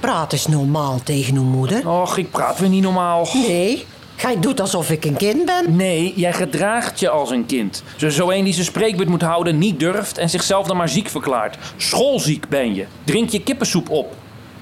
Praat 0.00 0.32
eens 0.32 0.46
normaal 0.46 1.00
tegen 1.04 1.36
uw 1.36 1.42
moeder. 1.42 1.88
Och, 1.88 2.16
ik 2.16 2.30
praat 2.30 2.58
weer 2.58 2.68
niet 2.68 2.82
normaal. 2.82 3.28
Nee, 3.32 3.84
gij 4.16 4.40
doet 4.40 4.60
alsof 4.60 4.90
ik 4.90 5.04
een 5.04 5.16
kind 5.16 5.44
ben. 5.44 5.76
Nee, 5.76 6.12
jij 6.16 6.32
gedraagt 6.32 7.00
je 7.00 7.08
als 7.08 7.30
een 7.30 7.46
kind. 7.46 7.82
Zo, 7.96 8.08
zo 8.08 8.30
een 8.30 8.44
die 8.44 8.52
zijn 8.52 8.66
spreekbeurt 8.66 9.08
moet 9.08 9.22
houden, 9.22 9.58
niet 9.58 9.80
durft 9.80 10.18
en 10.18 10.30
zichzelf 10.30 10.66
dan 10.66 10.76
maar 10.76 10.88
ziek 10.88 11.08
verklaart. 11.08 11.58
Schoolziek 11.76 12.48
ben 12.48 12.74
je. 12.74 12.86
Drink 13.04 13.30
je 13.30 13.42
kippensoep 13.42 13.90
op. 13.90 14.14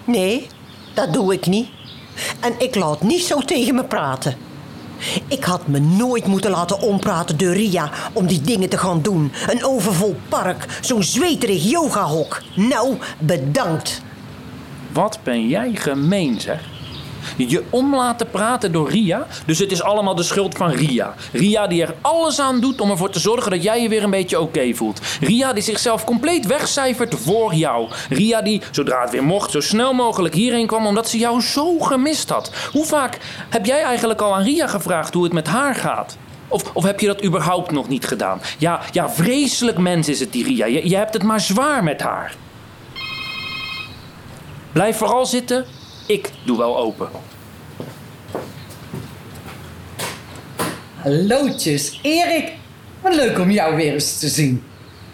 Nee, 0.05 0.46
dat 0.94 1.12
doe 1.12 1.33
ik 1.33 1.46
niet. 1.46 1.68
En 2.40 2.55
ik 2.59 2.75
laat 2.75 3.03
niet 3.03 3.22
zo 3.22 3.40
tegen 3.40 3.75
me 3.75 3.85
praten. 3.85 4.37
Ik 5.29 5.45
had 5.45 5.67
me 5.67 5.79
nooit 5.79 6.27
moeten 6.27 6.51
laten 6.51 6.81
ompraten 6.81 7.38
door 7.38 7.53
Ria 7.53 7.90
om 8.12 8.27
die 8.27 8.40
dingen 8.40 8.69
te 8.69 8.79
gaan 8.79 9.03
doen. 9.03 9.33
Een 9.47 9.64
overvol 9.64 10.17
park, 10.29 10.79
zo'n 10.81 11.03
zweterig 11.03 11.71
yogahok. 11.71 12.43
Nou, 12.55 12.97
bedankt. 13.19 14.03
Wat 14.93 15.19
ben 15.23 15.49
jij 15.49 15.71
gemeen, 15.75 16.40
zeg. 16.40 16.74
Je 17.37 17.63
om 17.71 17.95
laten 17.95 18.31
praten 18.31 18.73
door 18.73 18.91
Ria. 18.91 19.27
Dus 19.47 19.59
het 19.59 19.73
is 19.73 19.83
allemaal 19.83 20.15
de 20.15 20.23
schuld 20.23 20.57
van 20.57 20.71
Ria. 20.71 21.15
Ria 21.33 21.67
die 21.67 21.83
er 21.83 21.95
alles 22.01 22.41
aan 22.41 22.61
doet 22.61 22.81
om 22.81 22.91
ervoor 22.91 23.11
te 23.11 23.19
zorgen 23.19 23.51
dat 23.51 23.63
jij 23.63 23.83
je 23.83 23.89
weer 23.89 24.03
een 24.03 24.11
beetje 24.11 24.41
oké 24.41 24.75
voelt. 24.75 25.01
Ria 25.21 25.53
die 25.53 25.63
zichzelf 25.63 26.05
compleet 26.05 26.47
wegcijfert 26.47 27.15
voor 27.15 27.55
jou. 27.55 27.89
Ria 28.09 28.43
die, 28.43 28.63
zodra 28.71 29.01
het 29.01 29.11
weer 29.11 29.25
mocht, 29.25 29.51
zo 29.51 29.61
snel 29.61 29.93
mogelijk 29.93 30.35
hierheen 30.35 30.67
kwam 30.67 30.87
omdat 30.87 31.09
ze 31.09 31.19
jou 31.19 31.41
zo 31.41 31.79
gemist 31.79 32.29
had. 32.29 32.51
Hoe 32.73 32.85
vaak 32.85 33.19
heb 33.49 33.67
jij 33.67 33.83
eigenlijk 33.83 34.21
al 34.21 34.35
aan 34.35 34.43
Ria 34.43 34.67
gevraagd 34.67 35.15
hoe 35.15 35.25
het 35.25 35.33
met 35.33 35.47
haar 35.47 35.75
gaat? 35.75 36.17
Of, 36.49 36.71
of 36.73 36.85
heb 36.85 37.01
je 37.01 37.07
dat 37.07 37.25
überhaupt 37.25 37.71
nog 37.71 37.89
niet 37.89 38.07
gedaan? 38.07 38.41
Ja, 38.59 38.81
ja 38.93 39.11
vreselijk 39.11 39.79
mens 39.79 40.09
is 40.09 40.21
het, 40.21 40.33
die 40.33 40.45
Ria. 40.45 40.67
Je, 40.67 40.89
je 40.89 40.97
hebt 40.97 41.15
het 41.15 41.23
maar 41.23 41.41
zwaar 41.41 41.85
met 41.85 42.01
haar. 42.01 42.35
Blijf 44.73 44.97
vooral 44.97 45.27
zitten. 45.27 45.65
Ik 46.07 46.31
doe 46.45 46.57
wel 46.59 46.79
open. 46.79 47.09
Hallootjes, 50.95 51.99
Erik. 52.03 52.53
Wat 53.01 53.14
leuk 53.14 53.38
om 53.38 53.51
jou 53.51 53.77
weer 53.77 53.93
eens 53.93 54.19
te 54.19 54.29
zien. 54.29 54.64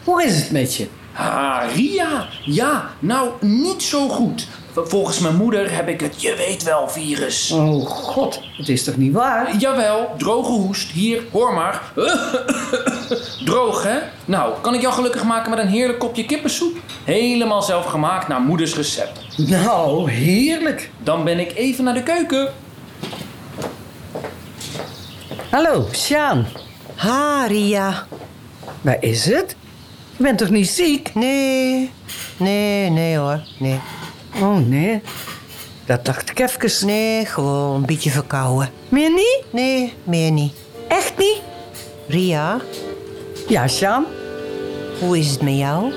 Hoe 0.04 0.24
is 0.24 0.36
het 0.36 0.50
met 0.50 0.74
je? 0.76 0.86
Ah, 1.14 1.62
Ria. 1.74 2.28
Ja, 2.44 2.90
nou, 2.98 3.30
niet 3.40 3.82
zo 3.82 4.08
goed. 4.08 4.46
Volgens 4.74 5.18
mijn 5.18 5.36
moeder 5.36 5.74
heb 5.74 5.88
ik 5.88 6.00
het 6.00 6.22
je 6.22 6.34
weet 6.36 6.62
wel 6.62 6.88
virus. 6.88 7.50
Oh 7.50 7.86
god, 7.86 8.40
het 8.56 8.68
is 8.68 8.84
toch 8.84 8.96
niet 8.96 9.12
waar? 9.12 9.56
Jawel, 9.56 10.14
droge 10.18 10.50
hoest. 10.50 10.90
Hier, 10.90 11.22
hoor 11.32 11.54
maar. 11.54 11.82
Droog, 13.44 13.82
hè? 13.82 13.98
Nou, 14.24 14.52
kan 14.60 14.74
ik 14.74 14.80
jou 14.80 14.94
gelukkig 14.94 15.24
maken 15.24 15.50
met 15.50 15.58
een 15.58 15.68
heerlijk 15.68 15.98
kopje 15.98 16.24
kippensoep? 16.24 16.76
Helemaal 17.04 17.62
zelf 17.62 17.84
gemaakt 17.84 18.28
naar 18.28 18.40
moeders 18.40 18.74
recept. 18.74 19.20
Nou, 19.36 20.10
heerlijk. 20.10 20.90
Dan 21.02 21.24
ben 21.24 21.38
ik 21.38 21.52
even 21.56 21.84
naar 21.84 21.94
de 21.94 22.02
keuken. 22.02 22.52
Hallo, 25.50 25.86
Sjaan. 25.92 26.46
Ha, 26.94 27.46
Ria. 27.46 28.06
Waar 28.80 28.96
is 29.00 29.24
het? 29.24 29.56
Je 30.16 30.22
bent 30.22 30.38
toch 30.38 30.50
niet 30.50 30.68
ziek? 30.68 31.14
Nee, 31.14 31.90
nee, 32.36 32.90
nee 32.90 33.16
hoor, 33.16 33.40
nee. 33.58 33.80
Oh 34.34 34.56
nee, 34.68 35.00
dat 35.86 36.04
dacht 36.04 36.30
ik 36.30 36.38
even. 36.40 36.86
Nee, 36.86 37.24
gewoon 37.26 37.74
een 37.76 37.86
beetje 37.86 38.10
verkouden. 38.10 38.68
Meer 38.88 39.10
niet? 39.10 39.42
Nee, 39.50 39.92
meer 40.04 40.30
niet. 40.30 40.52
Echt 40.88 41.18
niet? 41.18 41.40
Ria, 42.08 42.60
Ja, 43.48 43.68
Sjaan. 43.68 44.04
hoe 45.00 45.18
is 45.18 45.30
het 45.30 45.42
met 45.42 45.56
jou? 45.56 45.92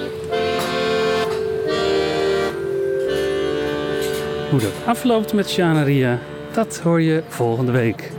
Hoe 4.49 4.59
dat 4.59 4.71
afloopt 4.85 5.33
met 5.33 5.49
Sjaan 5.49 5.75
en 5.77 5.85
Ria, 5.85 6.19
dat 6.51 6.79
hoor 6.83 7.01
je 7.01 7.23
volgende 7.27 7.71
week. 7.71 8.11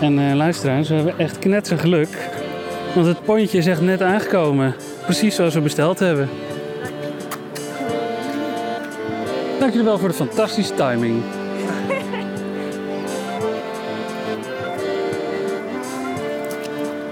En 0.00 0.18
eh, 0.28 0.34
luisteraars, 0.34 0.88
we 0.88 0.94
hebben 0.94 1.18
echt 1.18 1.38
knetter 1.38 1.78
geluk. 1.78 2.08
Want 2.94 3.06
het 3.06 3.24
pontje 3.24 3.58
is 3.58 3.66
echt 3.66 3.80
net 3.80 4.02
aangekomen. 4.02 4.74
Precies 5.04 5.34
zoals 5.34 5.54
we 5.54 5.60
besteld 5.60 5.98
hebben. 5.98 6.28
Dank 9.60 9.72
jullie 9.72 9.86
wel 9.86 9.98
voor 9.98 10.08
de 10.08 10.14
fantastische 10.14 10.74
timing. 10.74 11.22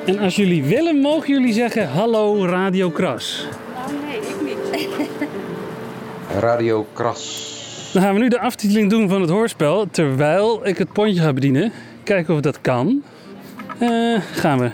En 0.07 0.19
als 0.19 0.37
jullie 0.37 0.65
willen, 0.65 0.97
mogen 0.97 1.29
jullie 1.29 1.53
zeggen 1.53 1.89
hallo 1.89 2.47
Radio 2.47 2.91
Kras. 2.91 3.47
Radio 6.41 6.87
Kras. 6.93 7.91
Dan 7.93 8.03
gaan 8.03 8.15
we 8.15 8.21
nu 8.21 8.29
de 8.29 8.41
aftiteling 8.41 8.91
doen 8.91 9.09
van 9.09 9.21
het 9.21 9.31
hoorspel 9.31 9.87
terwijl 9.91 10.67
ik 10.67 10.79
het 10.79 10.93
pontje 10.93 11.23
ga 11.23 11.33
bedienen. 11.33 11.73
Kijken 12.03 12.35
of 12.35 12.41
dat 12.41 12.61
kan. 12.61 13.03
Eh, 13.79 13.89
gaan 14.33 14.59
we. 14.59 14.71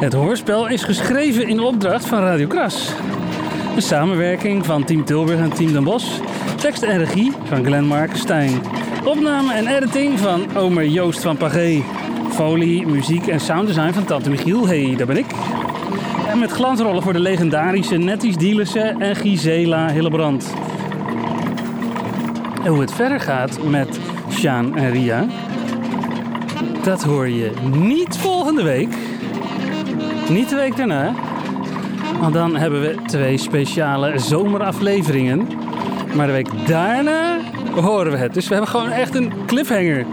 Het 0.00 0.12
hoorspel 0.12 0.68
is 0.68 0.82
geschreven 0.82 1.48
in 1.48 1.60
opdracht 1.60 2.06
van 2.06 2.18
Radio 2.18 2.46
Kras. 2.46 2.92
Een 3.76 3.82
samenwerking 3.82 4.66
van 4.66 4.84
Team 4.84 5.04
Tilburg 5.04 5.40
en 5.40 5.50
Team 5.50 5.72
Den 5.72 5.84
Bosch. 5.84 6.20
Tekst 6.56 6.82
en 6.82 6.98
regie 6.98 7.32
van 7.44 7.64
Glenn 7.64 7.86
Mark 7.86 8.16
Stijn. 8.16 8.50
Opname 9.04 9.52
en 9.52 9.66
editing 9.66 10.18
van 10.18 10.56
Omer 10.56 10.86
Joost 10.86 11.20
van 11.20 11.36
Pagé. 11.36 11.82
Folie, 12.30 12.86
muziek 12.86 13.26
en 13.26 13.40
sounddesign 13.40 13.92
van 13.92 14.04
Tante 14.04 14.30
Michiel. 14.30 14.66
Hey, 14.66 14.94
daar 14.96 15.06
ben 15.06 15.16
ik. 15.16 15.26
En 16.28 16.38
met 16.38 16.50
glansrollen 16.50 17.02
voor 17.02 17.12
de 17.12 17.20
legendarische 17.20 17.96
Netties 17.96 18.36
Dielissen 18.36 19.00
en 19.00 19.16
Gisela 19.16 19.90
Hillebrand. 19.90 20.54
En 22.64 22.70
hoe 22.70 22.80
het 22.80 22.92
verder 22.92 23.20
gaat 23.20 23.62
met 23.62 24.00
Sjaan 24.30 24.76
en 24.76 24.90
Ria, 24.90 25.26
dat 26.82 27.02
hoor 27.02 27.28
je 27.28 27.50
niet 27.72 28.16
volgende 28.16 28.62
week, 28.62 28.94
Niet 30.28 30.48
de 30.48 30.56
week 30.56 30.76
daarna. 30.76 31.25
Want 32.20 32.34
dan 32.34 32.56
hebben 32.56 32.80
we 32.80 32.96
twee 33.06 33.36
speciale 33.36 34.18
zomerafleveringen. 34.18 35.48
Maar 36.14 36.26
de 36.26 36.32
week 36.32 36.66
daarna 36.66 37.38
horen 37.74 38.12
we 38.12 38.18
het. 38.18 38.34
Dus 38.34 38.48
we 38.48 38.54
hebben 38.54 38.70
gewoon 38.70 38.90
echt 38.90 39.14
een 39.14 39.32
cliffhanger. 39.46 40.04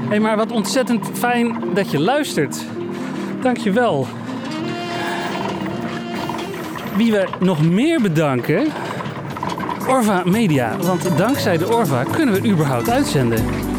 Hé, 0.00 0.16
hey, 0.16 0.20
maar 0.20 0.36
wat 0.36 0.52
ontzettend 0.52 1.10
fijn 1.12 1.56
dat 1.74 1.90
je 1.90 2.00
luistert. 2.00 2.64
Dank 3.42 3.56
je 3.56 3.72
wel. 3.72 4.06
Wie 6.96 7.12
we 7.12 7.28
nog 7.38 7.62
meer 7.62 8.00
bedanken... 8.00 8.66
Orva 9.88 10.22
Media. 10.24 10.76
Want 10.76 11.18
dankzij 11.18 11.58
de 11.58 11.74
Orva 11.74 12.04
kunnen 12.04 12.42
we 12.42 12.48
überhaupt 12.48 12.90
uitzenden. 12.90 13.69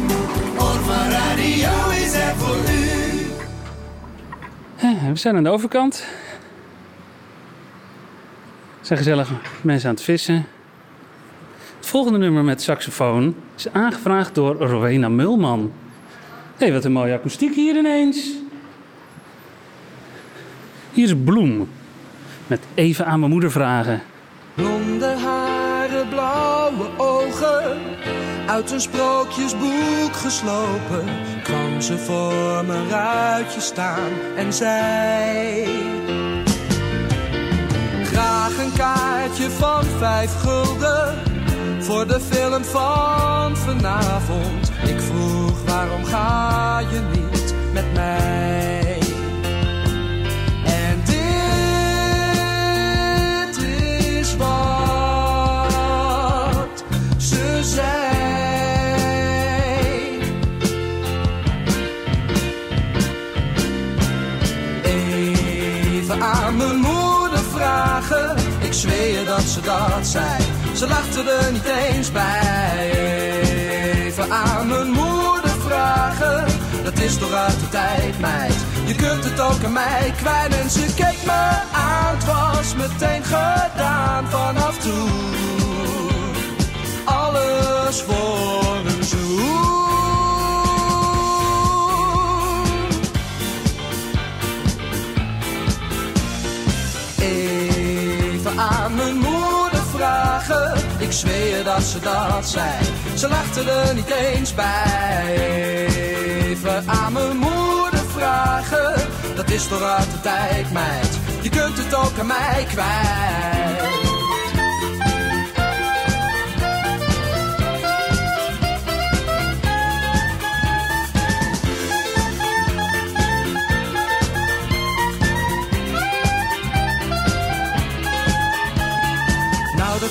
We 5.12 5.18
zijn 5.18 5.36
aan 5.36 5.42
de 5.42 5.50
overkant. 5.50 6.04
Er 8.80 8.86
zijn 8.86 8.98
gezellig 8.98 9.30
mensen 9.62 9.88
aan 9.88 9.94
het 9.94 10.04
vissen. 10.04 10.46
Het 11.76 11.86
volgende 11.86 12.18
nummer 12.18 12.44
met 12.44 12.62
saxofoon 12.62 13.34
is 13.56 13.72
aangevraagd 13.72 14.34
door 14.34 14.54
Rowena 14.54 15.08
Mulman. 15.08 15.72
Hé, 16.56 16.64
hey, 16.64 16.72
wat 16.72 16.84
een 16.84 16.92
mooie 16.92 17.14
akoestiek 17.14 17.54
hier 17.54 17.76
ineens. 17.76 18.30
Hier 20.92 21.04
is 21.04 21.14
Bloem. 21.24 21.68
Met 22.46 22.60
even 22.74 23.06
aan 23.06 23.18
mijn 23.18 23.32
moeder 23.32 23.50
vragen. 23.50 24.02
Blonde 24.54 25.06
haren, 25.06 26.08
blauwe 26.08 26.88
ogen, 26.96 27.78
uit 28.46 28.70
een 28.70 28.80
sprookjesboek 28.80 30.12
geslopen, 30.12 31.04
ze 31.82 31.98
voor 31.98 32.64
mijn 32.64 32.88
ruitje 32.88 33.60
staan 33.60 34.12
en 34.36 34.52
zei: 34.52 35.66
Graag 38.04 38.58
een 38.58 38.72
kaartje 38.76 39.50
van 39.50 39.84
vijf 39.84 40.34
gulden 40.34 41.18
voor 41.78 42.06
de 42.06 42.20
film 42.20 42.64
van 42.64 43.56
vanavond. 43.56 44.72
Ik 44.86 45.00
vroeg 45.00 45.64
waarom 45.66 46.04
ga 46.04 46.78
je 46.78 47.00
niet 47.12 47.54
met 47.72 47.92
mij? 47.94 48.71
Ik 68.60 68.72
zweer 68.72 69.24
dat 69.24 69.42
ze 69.42 69.60
dat 69.60 70.06
zei. 70.06 70.42
Ze 70.74 70.86
lachte 70.88 71.30
er 71.30 71.52
niet 71.52 71.64
eens 71.64 72.12
bij. 72.12 72.90
Even 74.04 74.32
aan 74.32 74.68
mijn 74.68 74.90
moeder 74.90 75.50
vragen, 75.66 76.46
dat 76.84 76.98
is 76.98 77.18
toch 77.18 77.32
uit 77.32 77.60
de 77.60 77.68
tijd, 77.68 78.20
meid. 78.20 78.56
Je 78.84 78.94
kunt 78.94 79.24
het 79.24 79.40
ook 79.40 79.64
aan 79.64 79.72
mij 79.72 80.12
kwijt 80.16 80.54
en 80.56 80.70
ze 80.70 80.94
keek 80.94 81.24
me 81.24 81.50
aan. 81.72 82.14
Het 82.14 82.24
was 82.24 82.74
meteen 82.74 83.24
gedaan 83.24 84.30
vanaf 84.30 84.78
toen. 84.78 85.34
Alles 87.04 88.02
voor 88.02 88.76
een 88.86 89.04
zoen. 89.04 89.81
Zweer 101.22 101.64
dat 101.64 101.82
ze 101.82 102.00
dat 102.00 102.46
zei. 102.46 102.70
Ze 103.14 103.28
lachte 103.28 103.70
er 103.70 103.94
niet 103.94 104.10
eens 104.10 104.54
bij. 104.54 105.36
Even 106.40 106.84
aan 106.86 107.12
mijn 107.12 107.36
moeder 107.36 108.04
vragen. 108.16 109.08
Dat 109.34 109.50
is 109.50 109.68
toch 109.68 109.82
uit 109.82 110.10
de 110.10 110.20
tijd, 110.20 110.72
meid. 110.72 111.18
Je 111.40 111.48
kunt 111.48 111.78
het 111.78 111.94
ook 111.94 112.18
aan 112.18 112.26
mij 112.26 112.66
kwijt. 112.68 113.91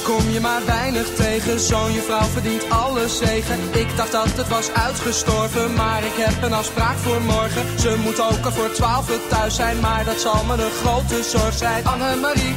Kom 0.04 0.30
je 0.30 0.40
maar 0.40 0.66
weinig 0.66 1.08
tegen. 1.16 1.60
Zo'n 1.60 1.94
juffrouw 1.94 2.28
verdient 2.28 2.70
alle 2.70 3.08
zegen. 3.08 3.60
Ik 3.72 3.98
dacht 3.98 4.12
dat 4.12 4.38
het 4.38 4.48
was 4.48 4.72
uitgestorven, 4.74 5.74
maar 5.74 6.04
ik 6.04 6.16
heb 6.16 6.44
een 6.44 6.54
afspraak 6.54 6.98
voor 6.98 7.22
morgen. 7.22 7.80
Ze 7.80 7.98
moet 8.04 8.22
ook 8.22 8.46
al 8.46 8.52
voor 8.52 8.72
twaalf 8.72 9.06
thuis 9.30 9.56
zijn, 9.56 9.80
maar 9.80 10.06
dat 10.06 10.20
zal 10.20 10.44
me 10.44 10.54
een 10.54 10.72
grote 10.72 11.24
zorg 11.24 11.54
zijn. 11.54 11.86
Annemarie, 11.86 12.56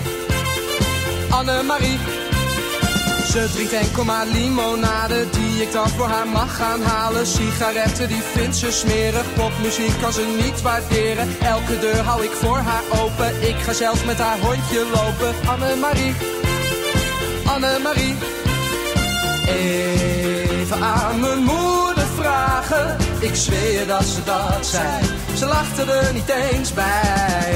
Annemarie. 1.30 1.98
Ze 3.35 3.48
drinkt 3.52 3.72
enkel 3.72 4.04
maar 4.04 4.26
limonade 4.26 5.30
die 5.30 5.62
ik 5.62 5.72
dan 5.72 5.88
voor 5.88 6.07
haar 6.07 6.28
mag 6.28 6.57
gaan 6.57 6.83
halen. 6.83 7.26
Sigaretten 7.26 8.09
die 8.09 8.22
vindt 8.22 8.57
ze 8.57 8.72
smerig, 8.72 9.35
popmuziek 9.35 10.00
kan 10.00 10.12
ze 10.12 10.37
niet 10.42 10.62
waarderen. 10.62 11.28
Elke 11.40 11.78
deur 11.78 12.02
hou 12.02 12.24
ik 12.24 12.30
voor 12.30 12.57
haar 12.57 12.83
open, 13.02 13.48
ik 13.48 13.57
ga 13.57 13.72
zelfs 13.72 14.04
met 14.04 14.18
haar 14.18 14.38
hondje 14.38 14.87
lopen. 14.94 15.35
Annemarie, 15.48 16.14
Annemarie. 17.54 18.14
Even 19.46 20.82
aan 20.82 21.20
mijn 21.20 21.38
moeder 21.38 22.06
vragen, 22.18 22.96
ik 23.18 23.34
zweer 23.34 23.86
dat 23.86 24.04
ze 24.04 24.24
dat 24.24 24.66
zei. 24.66 25.04
Ze 25.36 25.46
lachte 25.46 25.92
er 25.92 26.12
niet 26.12 26.28
eens 26.28 26.72
bij. 26.72 27.52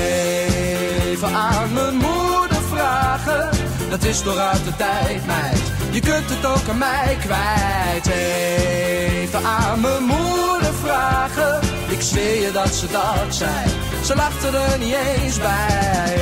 Even 1.05 1.35
aan 1.35 1.73
mijn 1.73 1.95
moeder 1.95 2.63
vragen, 2.73 3.51
dat 3.91 4.03
is 4.03 4.21
toch 4.21 4.37
uit 4.37 4.65
de 4.65 4.77
tijd, 4.77 5.27
meid. 5.27 5.63
Je 5.91 6.01
kunt 6.01 6.31
het 6.31 6.47
ook 6.47 6.69
aan 6.69 6.79
mij 6.79 7.17
kwijt. 7.21 8.07
Even 8.07 9.45
aan 9.45 9.81
mijn 9.81 10.03
moeder 10.03 10.75
vragen, 10.83 11.61
ik 11.89 12.01
zweer 12.01 12.43
je 12.43 12.53
dat 12.53 12.75
ze 12.75 12.87
dat 12.87 13.35
zei. 13.35 13.71
Ze 14.05 14.15
lachte 14.15 14.47
er 14.47 14.79
niet 14.79 14.97
eens 15.17 15.39
bij. 15.39 16.15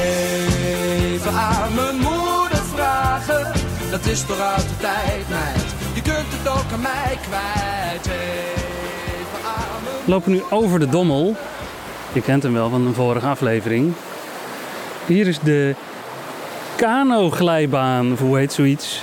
Even 1.13 1.33
aan 1.33 1.75
mijn 1.75 1.97
moeder 1.97 2.63
vragen, 2.75 3.53
dat 3.91 4.07
is 4.07 4.25
toch 4.25 4.41
uit 4.41 4.69
de 4.69 4.77
tijd, 4.81 5.29
meid. 5.29 5.75
Je 5.95 6.03
kunt 6.03 6.27
het 6.29 6.49
ook 6.49 6.73
aan 6.73 6.81
mij 6.81 7.19
kwijt. 7.29 8.07
We 10.05 10.13
lopen 10.13 10.33
nu 10.33 10.43
over 10.51 10.79
de 10.79 10.89
Dommel. 10.89 11.37
Je 12.13 12.23
kent 12.23 12.43
hem 12.43 12.53
wel 12.53 12.69
van 12.71 12.87
een 12.87 12.95
vorige 12.95 13.27
aflevering. 13.27 13.93
Hier 15.07 15.27
is 15.27 15.39
de 15.39 15.75
kano-glijbaan, 16.77 18.13
of 18.13 18.19
hoe 18.19 18.39
heet 18.39 18.53
zoiets? 18.53 19.03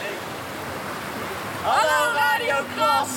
Hallo 1.62 2.14
Radio 2.16 2.56
Kras! 2.76 3.10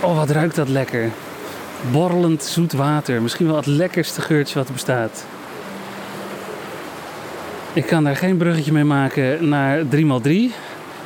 Oh, 0.00 0.16
wat 0.16 0.30
ruikt 0.30 0.56
dat 0.56 0.68
lekker. 0.68 1.10
Borrelend 1.90 2.42
zoet 2.42 2.72
water. 2.72 3.22
Misschien 3.22 3.46
wel 3.46 3.56
het 3.56 3.66
lekkerste 3.66 4.20
geurtje 4.20 4.54
wat 4.54 4.66
er 4.66 4.72
bestaat. 4.72 5.24
Ik 7.74 7.86
kan 7.86 8.04
daar 8.04 8.16
geen 8.16 8.36
bruggetje 8.36 8.72
mee 8.72 8.84
maken 8.84 9.48
naar 9.48 9.84
3x3. 9.84 10.30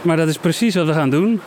Maar 0.02 0.16
dat 0.16 0.28
is 0.28 0.38
precies 0.38 0.74
wat 0.74 0.86
we 0.86 0.92
gaan 0.92 1.10
doen. 1.10 1.40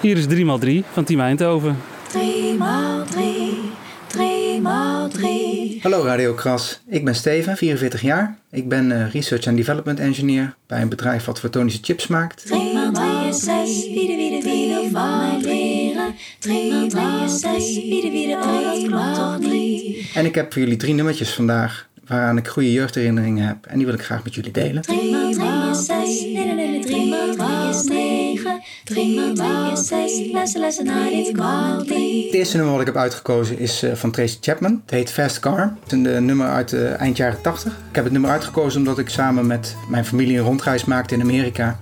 Hier 0.00 0.16
is 0.16 0.26
3x3 0.26 0.86
van 0.92 1.04
Team 1.04 1.20
Eindhoven. 1.20 1.76
3 2.08 2.54
maal 2.54 3.04
3, 3.04 3.60
3 4.06 4.60
maal 4.60 5.08
3. 5.08 5.78
Hallo 5.82 6.04
Radio 6.04 6.34
Kras, 6.34 6.80
ik 6.88 7.04
ben 7.04 7.14
Steven, 7.14 7.56
44 7.56 8.00
jaar. 8.00 8.38
Ik 8.50 8.68
ben 8.68 8.92
eh, 8.92 9.12
Research 9.12 9.46
and 9.46 9.56
Development 9.56 10.00
Engineer 10.00 10.54
bij 10.66 10.80
een 10.80 10.88
bedrijf 10.88 11.24
wat 11.24 11.40
fotonische 11.40 11.80
chips 11.82 12.06
maakt. 12.06 12.46
3 12.46 12.74
maal 12.74 12.92
3 12.92 13.28
is 13.28 13.42
6, 13.42 13.86
wie 13.86 14.06
de 14.06 14.16
wie 14.16 14.40
de 14.40 14.48
wie 14.48 14.68
wil 14.68 14.90
van 14.90 15.18
mij 15.18 15.40
leren. 15.40 16.14
3 16.38 16.72
maal 16.72 16.88
3 16.88 17.24
is 17.24 17.40
6, 17.40 17.74
wie 17.74 18.02
de 18.02 18.10
wie 18.10 18.26
de 18.26 18.34
oh 18.34 18.62
dat 18.62 18.86
klopt 18.86 19.14
toch 19.14 19.52
niet. 19.52 20.10
En 20.14 20.24
ik 20.24 20.34
heb 20.34 20.52
voor 20.52 20.62
jullie 20.62 20.76
drie 20.76 20.94
nummertjes 20.94 21.30
vandaag 21.30 21.87
waaraan 22.08 22.36
ik 22.36 22.48
goede 22.48 22.72
jeugdherinneringen 22.72 23.46
heb. 23.46 23.66
En 23.66 23.76
die 23.76 23.86
wil 23.86 23.94
ik 23.94 24.02
graag 24.02 24.24
met 24.24 24.34
jullie 24.34 24.50
delen. 24.50 24.82
3 24.82 25.10
maal 25.10 25.32
3 25.32 25.70
is 25.70 25.84
6, 25.86 26.22
nee 26.22 26.54
nee 26.54 26.54
nee 26.54 26.80
3 26.80 27.08
maal 27.08 27.34
3 27.34 27.68
is 27.68 27.82
9. 27.82 28.62
3 28.84 29.34
maal 29.34 29.34
3 29.34 29.72
is 29.72 29.86
6, 29.86 30.32
lessen 30.32 30.60
lessen 30.60 30.84
naar 30.84 31.10
dit 31.10 31.36
maal 31.36 31.84
3. 31.84 32.24
Het 32.24 32.34
eerste 32.34 32.56
nummer 32.56 32.72
wat 32.72 32.80
ik 32.86 32.92
heb 32.92 32.96
uitgekozen 33.02 33.58
is 33.58 33.82
eh, 33.82 33.94
van 33.94 34.10
Tracy 34.10 34.36
Chapman. 34.40 34.80
Het 34.82 34.90
heet 34.90 35.10
Fast 35.10 35.38
Car. 35.40 35.60
Het 35.82 35.92
is 35.92 35.98
een 35.98 36.06
eh, 36.06 36.20
nummer 36.20 36.48
uit 36.48 36.68
de 36.68 36.86
eind 36.86 37.16
jaren 37.16 37.40
80. 37.40 37.72
Ik 37.72 37.94
heb 37.94 38.04
het 38.04 38.12
nummer 38.12 38.30
uitgekozen 38.30 38.78
omdat 38.78 38.98
ik 38.98 39.08
samen 39.08 39.46
met 39.46 39.76
mijn 39.88 40.04
familie 40.04 40.38
een 40.38 40.44
rondreis 40.44 40.84
maakte 40.84 41.14
in 41.14 41.20
Amerika. 41.20 41.78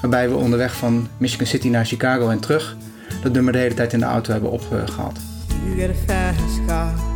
Waarbij 0.00 0.28
we 0.28 0.34
onderweg 0.34 0.76
van 0.76 1.08
Michigan 1.16 1.46
City 1.46 1.68
naar 1.68 1.84
Chicago 1.84 2.28
en 2.28 2.40
terug 2.40 2.76
dat 3.22 3.32
nummer 3.32 3.52
de 3.52 3.58
hele 3.58 3.74
tijd 3.74 3.92
in 3.92 3.98
de 3.98 4.04
auto 4.04 4.32
hebben 4.32 4.50
opgehaald. 4.50 5.18
You 5.64 5.76
get 5.76 5.90
a 5.90 6.34
fast 6.34 6.66
car. 6.66 7.15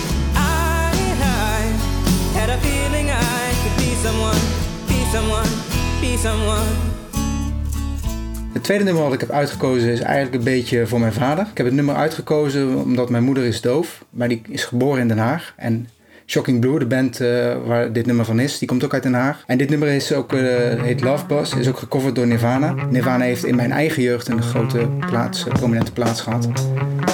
Had 2.41 2.49
a 2.49 2.57
feeling 2.57 3.09
I 3.09 3.53
could 3.61 3.75
be 3.77 3.91
someone, 4.03 4.39
be 4.87 5.09
someone, 5.13 5.49
be 5.99 6.17
someone. 6.17 6.69
Het 8.53 8.63
tweede 8.63 8.83
nummer 8.83 9.03
wat 9.03 9.13
ik 9.13 9.19
heb 9.19 9.31
uitgekozen 9.31 9.91
is 9.91 9.99
eigenlijk 9.99 10.35
een 10.35 10.43
beetje 10.43 10.87
voor 10.87 10.99
mijn 10.99 11.13
vader. 11.13 11.47
Ik 11.51 11.57
heb 11.57 11.65
het 11.65 11.75
nummer 11.75 11.95
uitgekozen 11.95 12.83
omdat 12.83 13.09
mijn 13.09 13.23
moeder 13.23 13.43
is 13.43 13.61
doof, 13.61 14.05
maar 14.09 14.27
die 14.27 14.41
is 14.49 14.63
geboren 14.63 15.01
in 15.01 15.07
Den 15.07 15.17
Haag. 15.17 15.53
En 15.57 15.89
Shocking 16.25 16.59
Blue, 16.59 16.79
de 16.79 16.85
band 16.85 17.19
eh, 17.19 17.55
waar 17.65 17.93
dit 17.93 18.05
nummer 18.05 18.25
van 18.25 18.39
is, 18.39 18.57
die 18.57 18.67
komt 18.67 18.83
ook 18.83 18.93
uit 18.93 19.03
Den 19.03 19.13
Haag. 19.13 19.43
En 19.47 19.57
dit 19.57 19.69
nummer 19.69 19.87
is 19.87 20.13
ook, 20.13 20.33
eh, 20.33 20.81
heet 20.81 21.01
Love 21.01 21.25
Bus, 21.25 21.55
is 21.55 21.67
ook 21.67 21.77
gecoverd 21.77 22.15
door 22.15 22.27
Nirvana. 22.27 22.75
Nirvana 22.89 23.23
heeft 23.23 23.45
in 23.45 23.55
mijn 23.55 23.71
eigen 23.71 24.01
jeugd 24.01 24.27
een 24.27 24.43
grote 24.43 24.89
plaats, 25.09 25.47
eh, 25.47 25.53
prominente 25.53 25.91
plaats 25.91 26.21
gehad. 26.21 26.49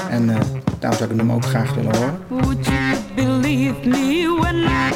En 0.10 0.30
eh, 0.30 0.36
daarom 0.80 0.80
zou 0.80 0.94
ik 0.94 1.00
het 1.00 1.16
nummer 1.16 1.36
ook 1.36 1.46
graag 1.46 1.74
willen 1.74 1.96
horen. 1.96 2.20
Would 2.28 2.66
you 2.66 2.96
believe 3.16 3.88
me 3.88 4.17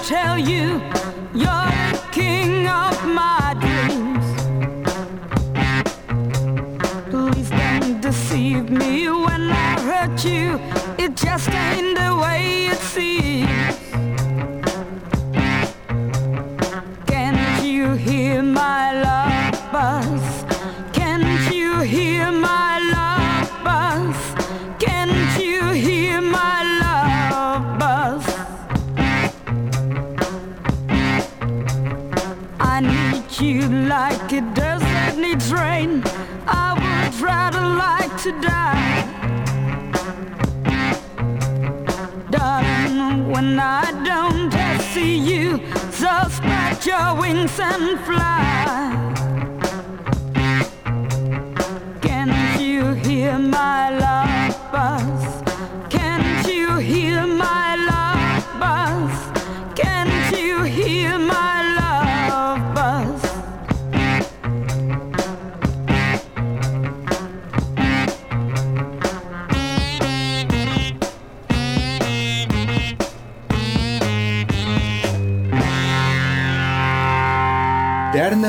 tell 0.03 0.37
you 0.37 0.81
you're 1.33 1.69
the 1.91 2.01
king 2.11 2.67
of 2.67 3.05
my 3.05 3.55
dreams? 3.61 4.25
Please 7.09 7.49
don't 7.49 8.01
deceive 8.01 8.69
me 8.69 9.09
when 9.09 9.51
I 9.51 9.79
hurt 9.81 10.25
you. 10.25 10.59
It 10.97 11.15
just 11.15 11.49
ain't 11.49 11.97
the 11.97 12.15
way 12.15 12.60
like 33.91 34.31
it 34.31 34.53
doesn't 34.53 35.21
need 35.21 35.43
rain. 35.59 36.01
I 36.47 36.67
would 36.81 37.15
rather 37.19 37.65
like 37.85 38.13
to 38.25 38.31
die. 38.39 38.99
Darling, 42.29 43.29
when 43.33 43.59
I 43.59 43.85
don't 44.09 44.53
see 44.93 45.15
you, 45.31 45.59
so 45.99 46.11
spread 46.37 46.85
your 46.85 47.07
wings 47.21 47.59
and 47.59 47.99
fly. 48.07 49.30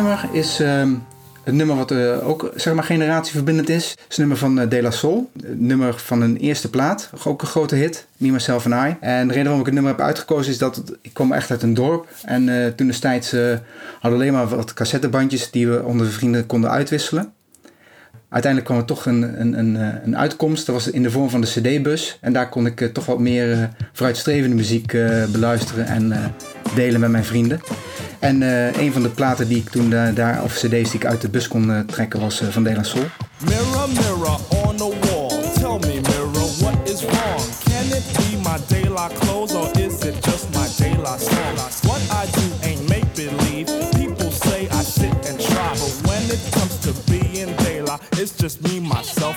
Nummer 0.03 0.29
is 0.33 0.61
ehm 0.61 0.95
het 1.43 1.55
nummer 1.55 1.77
wat 1.77 1.91
eh, 1.91 2.29
ook 2.29 2.53
zeg 2.55 2.75
maar 2.75 2.85
generatieverbindend 2.85 3.69
is. 3.69 3.91
Het 3.91 4.07
is 4.09 4.17
nummer 4.17 4.37
van 4.37 4.61
eh, 4.61 4.69
De 4.69 4.83
La 4.83 4.91
Soul. 4.91 5.31
Het 5.43 5.61
nummer 5.61 5.95
van 5.99 6.23
een 6.23 6.37
eerste 6.37 6.71
plaat. 6.71 7.11
Ook 7.25 7.43
een 7.43 7.49
grote 7.49 7.75
hit. 7.75 8.07
Me, 8.17 8.31
Myself 8.31 8.67
and 8.67 8.75
I. 8.75 8.97
En 9.01 9.27
de 9.27 9.33
reden 9.33 9.43
waarom 9.43 9.61
ik 9.61 9.67
het 9.67 9.75
nummer 9.75 9.93
heb 9.93 10.01
uitgekozen 10.01 10.53
is 10.53 10.59
dat 10.59 10.83
ik 11.01 11.15
kom 11.15 11.33
echt 11.33 11.51
uit 11.51 11.63
een 11.63 11.75
dorp. 11.75 12.09
En 12.25 12.49
eh, 12.49 12.67
toen 12.67 12.87
destijds 12.87 13.31
hadden 13.31 13.61
we 14.01 14.09
alleen 14.09 14.33
maar 14.33 14.49
wat 14.49 14.75
cassettebandjes 14.75 15.51
die 15.51 15.69
we 15.69 15.83
onder 15.83 16.07
de 16.07 16.13
vrienden 16.13 16.47
konden 16.47 16.71
uitwisselen. 16.71 17.33
Uiteindelijk 18.29 18.73
kwam 18.73 18.81
er 18.81 18.89
toch 18.89 19.07
een, 19.07 19.41
een, 19.41 19.59
een, 19.59 19.75
een 20.05 20.17
uitkomst. 20.17 20.67
Dat 20.67 20.75
was 20.75 20.91
in 20.91 21.03
de 21.03 21.11
vorm 21.11 21.31
van 21.31 21.41
de 21.41 21.47
CD-bus. 21.47 22.19
En 22.21 22.33
daar 22.33 22.49
kon 22.49 22.67
ik 22.67 22.91
toch 22.93 23.07
wat 23.07 23.19
meer 23.19 23.69
vooruitstrevende 23.93 24.57
muziek 24.57 24.93
beluisteren 25.33 25.87
en 25.87 26.35
delen 26.75 27.01
met 27.01 27.11
mijn 27.11 27.25
vrienden. 27.25 27.61
En 28.23 28.43
eh, 28.43 28.83
een 28.83 28.93
van 28.93 29.03
de 29.03 29.09
platen 29.09 29.49
die 29.49 29.57
ik 29.59 29.69
toen 29.71 29.91
da- 29.91 30.11
daar, 30.11 30.43
of 30.43 30.53
CD's 30.55 30.69
die 30.91 30.95
ik 31.01 31.05
uit 31.07 31.21
de 31.21 31.29
bus 31.29 31.49
kon 31.49 31.73
eh, 31.73 31.79
trekken, 31.81 32.21
was 32.21 32.41
eh, 32.41 32.49
van 32.49 32.63
De 32.65 32.75
La 32.75 32.83
Soul. 32.83 33.05
Mirror, 33.39 33.89
mirror 33.89 34.39
on 34.67 34.77
the 34.77 34.97
wall. 35.01 35.29
Tell 35.55 35.79
me, 35.91 36.01
mirror, 36.01 36.47
what 36.61 36.89
is 36.89 37.01
wrong? 37.05 37.43
Can 37.65 37.87
it 37.99 38.05
be 38.17 38.37
my 38.49 38.59
daylight 38.69 39.15
clothes 39.21 39.55
or 39.55 39.71
is 39.79 39.95
it 40.05 40.15
just 40.25 40.45
my 40.55 40.67
daylight 40.79 41.21
song? 41.21 41.57
What 41.89 42.01
I 42.11 42.27
do 42.39 42.47
ain't 42.69 42.89
make 42.89 43.07
believe. 43.15 43.67
People 43.97 44.31
say 44.31 44.69
I 44.71 44.83
sit 44.85 45.15
and 45.29 45.41
try, 45.41 45.71
but 45.83 45.95
when 46.09 46.23
it 46.31 46.41
comes 46.53 46.79
to 46.85 46.93
being 47.11 47.57
daylight, 47.57 48.01
it's 48.21 48.33
just 48.43 48.63
me, 48.63 48.79
myself, 48.81 49.37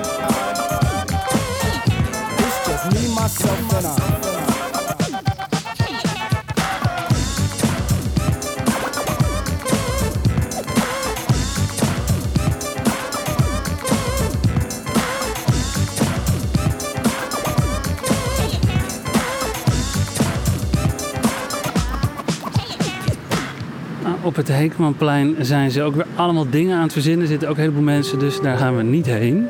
Op 24.31 24.37
het 24.37 24.47
Heekmanplein 24.47 25.35
zijn 25.39 25.71
ze 25.71 25.81
ook 25.81 25.95
weer 25.95 26.05
allemaal 26.15 26.49
dingen 26.49 26.75
aan 26.75 26.83
het 26.83 26.93
verzinnen. 26.93 27.21
Er 27.21 27.27
zitten 27.27 27.49
ook 27.49 27.55
een 27.55 27.61
heleboel 27.61 27.83
mensen, 27.83 28.19
dus 28.19 28.39
daar 28.41 28.57
gaan 28.57 28.77
we 28.77 28.83
niet 28.83 29.05
heen. 29.05 29.47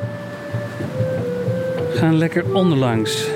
We 1.92 1.98
gaan 1.98 2.16
lekker 2.16 2.54
onderlangs. 2.54 3.26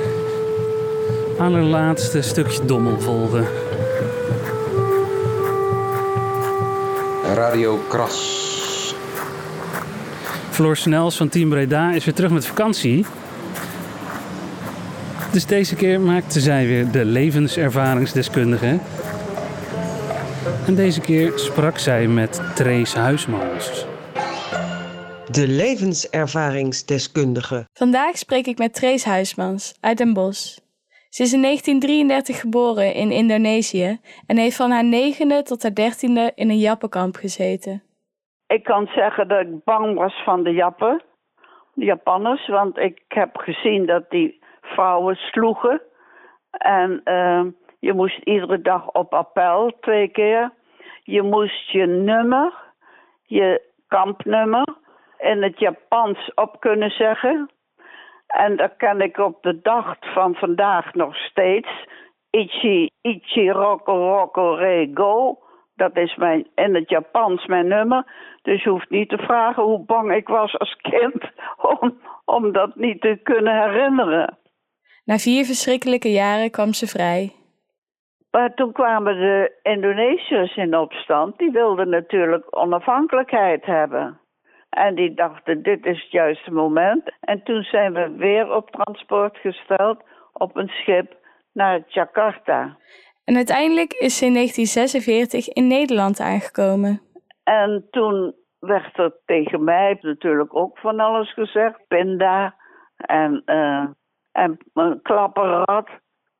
Allerlaatste 1.39 2.23
stukje 2.23 2.65
dommel 2.65 3.01
volgen. 3.01 3.47
Radio 7.35 7.85
Kras. 7.89 8.95
Floor 10.51 10.77
Snels 10.77 11.17
van 11.17 11.29
Team 11.29 11.49
Breda 11.49 11.93
is 11.93 12.05
weer 12.05 12.15
terug 12.15 12.31
met 12.31 12.47
vakantie. 12.47 13.07
Dus 15.31 15.47
deze 15.47 15.75
keer 15.75 16.01
maakte 16.01 16.41
zij 16.41 16.67
weer 16.67 16.91
de 16.91 17.05
levenservaringsdeskundige. 17.05 18.79
En 20.67 20.75
deze 20.75 21.01
keer 21.01 21.39
sprak 21.39 21.77
zij 21.77 22.07
met 22.07 22.57
Trace 22.57 22.99
Huismans. 22.99 23.87
De 25.39 25.47
levenservaringsdeskundige. 25.63 27.65
Vandaag 27.73 28.17
spreek 28.17 28.47
ik 28.47 28.59
met 28.59 28.75
Trace 28.75 29.09
Huismans 29.09 29.79
uit 29.81 29.99
Den 29.99 30.13
Bosch. 30.13 30.59
Ze 31.09 31.23
is 31.23 31.33
in 31.33 31.43
1933 31.43 32.41
geboren 32.41 32.95
in 32.95 33.11
Indonesië 33.11 33.99
en 34.27 34.37
heeft 34.37 34.57
van 34.57 34.71
haar 34.71 34.85
negende 34.85 35.43
tot 35.43 35.63
haar 35.63 35.75
dertiende 35.75 36.33
in 36.35 36.51
een 36.51 36.59
jappenkamp 36.59 37.15
gezeten. 37.15 37.83
Ik 38.47 38.65
kan 38.65 38.87
zeggen 38.87 39.29
dat 39.29 39.41
ik 39.41 39.65
bang 39.65 39.99
was 39.99 40.23
van 40.25 40.43
de 40.43 40.53
Jappen, 40.53 41.03
de 41.75 41.85
Japanners, 41.85 42.49
want 42.49 42.79
ik 42.79 43.03
heb 43.09 43.37
gezien 43.37 43.87
dat 43.87 44.11
die 44.11 44.43
vrouwen 44.61 45.17
sloegen. 45.17 45.83
En 46.51 47.01
eh, 47.05 47.45
je 47.87 47.93
moest 47.93 48.19
iedere 48.25 48.61
dag 48.61 48.91
op 48.91 49.15
appel, 49.15 49.73
twee 49.81 50.09
keer. 50.09 50.53
Je 51.03 51.23
moest 51.23 51.71
je 51.71 51.87
nummer, 51.87 52.53
je 53.23 53.63
kampnummer, 53.89 54.67
in 55.19 55.43
het 55.43 55.59
Japans 55.59 56.35
op 56.35 56.61
kunnen 56.61 56.91
zeggen. 56.91 57.51
En 58.27 58.57
dat 58.57 58.77
kan 58.77 59.01
ik 59.01 59.19
op 59.19 59.43
de 59.43 59.61
dag 59.61 59.97
van 60.01 60.35
vandaag 60.35 60.95
nog 60.95 61.17
steeds. 61.17 61.69
Ichi, 62.31 62.91
Ichi, 63.01 63.51
Roko, 63.51 63.93
Roko, 63.93 64.55
Re, 64.55 64.91
Go. 64.95 65.39
Dat 65.75 65.97
is 65.97 66.17
mijn, 66.17 66.47
in 66.55 66.75
het 66.75 66.89
Japans 66.89 67.47
mijn 67.47 67.69
nummer. 67.69 68.05
Dus 68.43 68.63
je 68.63 68.71
hoeft 68.71 68.91
niet 68.91 69.09
te 69.09 69.19
vragen 69.19 69.63
hoe 69.63 69.85
bang 69.85 70.15
ik 70.15 70.29
was 70.29 70.59
als 70.59 70.77
kind 70.77 71.25
om, 71.81 72.01
om 72.25 72.53
dat 72.53 72.77
niet 72.77 73.01
te 73.01 73.21
kunnen 73.23 73.63
herinneren. 73.63 74.39
Na 75.05 75.17
vier 75.17 75.45
verschrikkelijke 75.45 76.11
jaren 76.11 76.51
kwam 76.51 76.73
ze 76.73 76.87
vrij. 76.87 77.36
Maar 78.37 78.55
toen 78.55 78.73
kwamen 78.73 79.15
de 79.15 79.59
Indonesiërs 79.63 80.57
in 80.57 80.77
opstand. 80.77 81.39
Die 81.39 81.51
wilden 81.51 81.89
natuurlijk 81.89 82.47
onafhankelijkheid 82.51 83.65
hebben. 83.65 84.21
En 84.71 84.95
die 84.95 85.15
dachten, 85.15 85.63
dit 85.63 85.87
is 85.87 86.03
het 86.03 86.11
juiste 86.11 86.51
moment. 86.51 87.15
En 87.21 87.43
toen 87.43 87.63
zijn 87.63 87.93
we 87.93 88.15
weer 88.17 88.55
op 88.55 88.71
transport 88.71 89.37
gesteld 89.37 90.03
op 90.33 90.57
een 90.57 90.69
schip 90.69 91.17
naar 91.53 91.83
Jakarta. 91.87 92.77
En 93.25 93.37
uiteindelijk 93.37 93.93
is 93.93 94.19
ze 94.19 94.27
in 94.27 94.33
1946 94.33 95.49
in 95.49 95.67
Nederland 95.67 96.21
aangekomen. 96.21 97.01
En 97.45 97.87
toen 97.91 98.35
werd 98.59 98.99
er 98.99 99.13
tegen 99.25 99.65
mij 99.65 99.99
natuurlijk 100.01 100.57
ook 100.57 100.79
van 100.79 101.01
alles 101.01 101.33
gezegd. 101.33 101.87
Pinda 101.89 102.55
en, 102.97 103.43
eh 103.45 103.85
en 104.33 104.59
een 104.75 105.03
klapperrat 105.03 105.89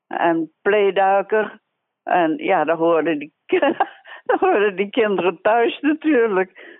en 0.07 0.51
playduiker. 0.61 1.65
En 2.07 2.37
ja, 2.37 2.63
daar 2.63 2.75
hoorden 2.77 3.19
die, 3.19 3.33
daar 4.25 4.39
hoorden 4.39 4.75
die 4.75 4.89
kinderen 4.89 5.39
thuis 5.41 5.79
natuurlijk. 5.79 6.77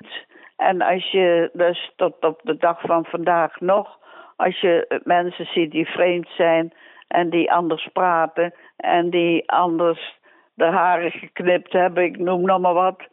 En 0.57 0.81
als 0.81 1.11
je 1.11 1.49
dus 1.53 1.91
tot 1.95 2.25
op 2.25 2.39
de 2.43 2.57
dag 2.57 2.81
van 2.81 3.05
vandaag 3.05 3.59
nog, 3.59 3.97
als 4.35 4.59
je 4.59 5.01
mensen 5.03 5.45
ziet 5.45 5.71
die 5.71 5.85
vreemd 5.85 6.27
zijn 6.29 6.73
en 7.07 7.29
die 7.29 7.51
anders 7.51 7.89
praten 7.93 8.53
en 8.77 9.09
die 9.09 9.51
anders 9.51 10.19
de 10.53 10.65
haren 10.65 11.11
geknipt 11.11 11.71
hebben, 11.71 12.03
ik 12.03 12.17
noem 12.17 12.41
nog 12.41 12.59
maar 12.59 12.73
wat. 12.73 13.07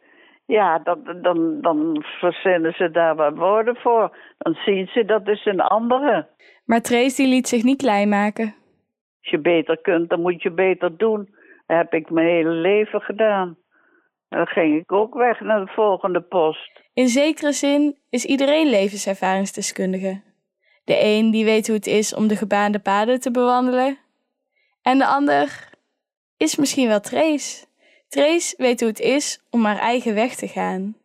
Ja, 0.45 0.79
dat, 0.79 0.99
dan, 1.21 1.61
dan 1.61 2.03
verzinnen 2.19 2.73
ze 2.73 2.91
daar 2.91 3.15
wat 3.15 3.35
woorden 3.35 3.75
voor. 3.75 4.17
Dan 4.37 4.53
zien 4.53 4.87
ze 4.87 5.05
dat 5.05 5.27
is 5.27 5.45
een 5.45 5.61
andere. 5.61 6.27
Maar 6.65 6.81
Trace 6.81 7.21
die 7.21 7.27
liet 7.33 7.47
zich 7.47 7.63
niet 7.63 7.77
klein 7.77 8.09
maken. 8.09 8.45
Als 9.21 9.29
je 9.29 9.39
beter 9.39 9.77
kunt, 9.81 10.09
dan 10.09 10.21
moet 10.21 10.41
je 10.41 10.51
beter 10.51 10.97
doen. 10.97 11.34
Dat 11.65 11.77
heb 11.77 11.93
ik 11.93 12.09
mijn 12.09 12.27
hele 12.27 12.49
leven 12.49 13.01
gedaan. 13.01 13.57
En 14.29 14.37
dan 14.37 14.47
ging 14.47 14.81
ik 14.81 14.91
ook 14.91 15.13
weg 15.13 15.39
naar 15.39 15.65
de 15.65 15.71
volgende 15.71 16.21
post. 16.21 16.81
In 16.93 17.07
zekere 17.07 17.51
zin 17.51 17.97
is 18.09 18.25
iedereen 18.25 18.69
levenservaringsdeskundige. 18.69 20.21
De 20.83 20.97
een 21.03 21.31
die 21.31 21.45
weet 21.45 21.67
hoe 21.67 21.75
het 21.75 21.87
is 21.87 22.15
om 22.15 22.27
de 22.27 22.35
gebaande 22.35 22.79
paden 22.79 23.19
te 23.19 23.31
bewandelen. 23.31 23.97
En 24.81 24.97
de 24.97 25.05
ander 25.05 25.69
is 26.37 26.55
misschien 26.55 26.87
wel 26.87 26.99
Trace. 26.99 27.65
Trace 28.07 28.55
weet 28.57 28.79
hoe 28.79 28.89
het 28.89 28.99
is 28.99 29.45
om 29.49 29.65
haar 29.65 29.77
eigen 29.77 30.13
weg 30.13 30.35
te 30.35 30.47
gaan. 30.47 30.95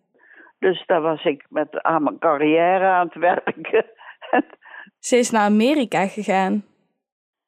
Dus 0.59 0.87
daar 0.87 1.01
was 1.01 1.25
ik 1.25 1.47
met 1.49 1.83
aan 1.83 2.03
mijn 2.03 2.19
carrière 2.19 2.87
aan 2.87 3.07
het 3.07 3.15
werken. 3.15 3.85
Ze 4.99 5.17
is 5.17 5.31
naar 5.31 5.45
Amerika 5.45 6.07
gegaan. 6.07 6.65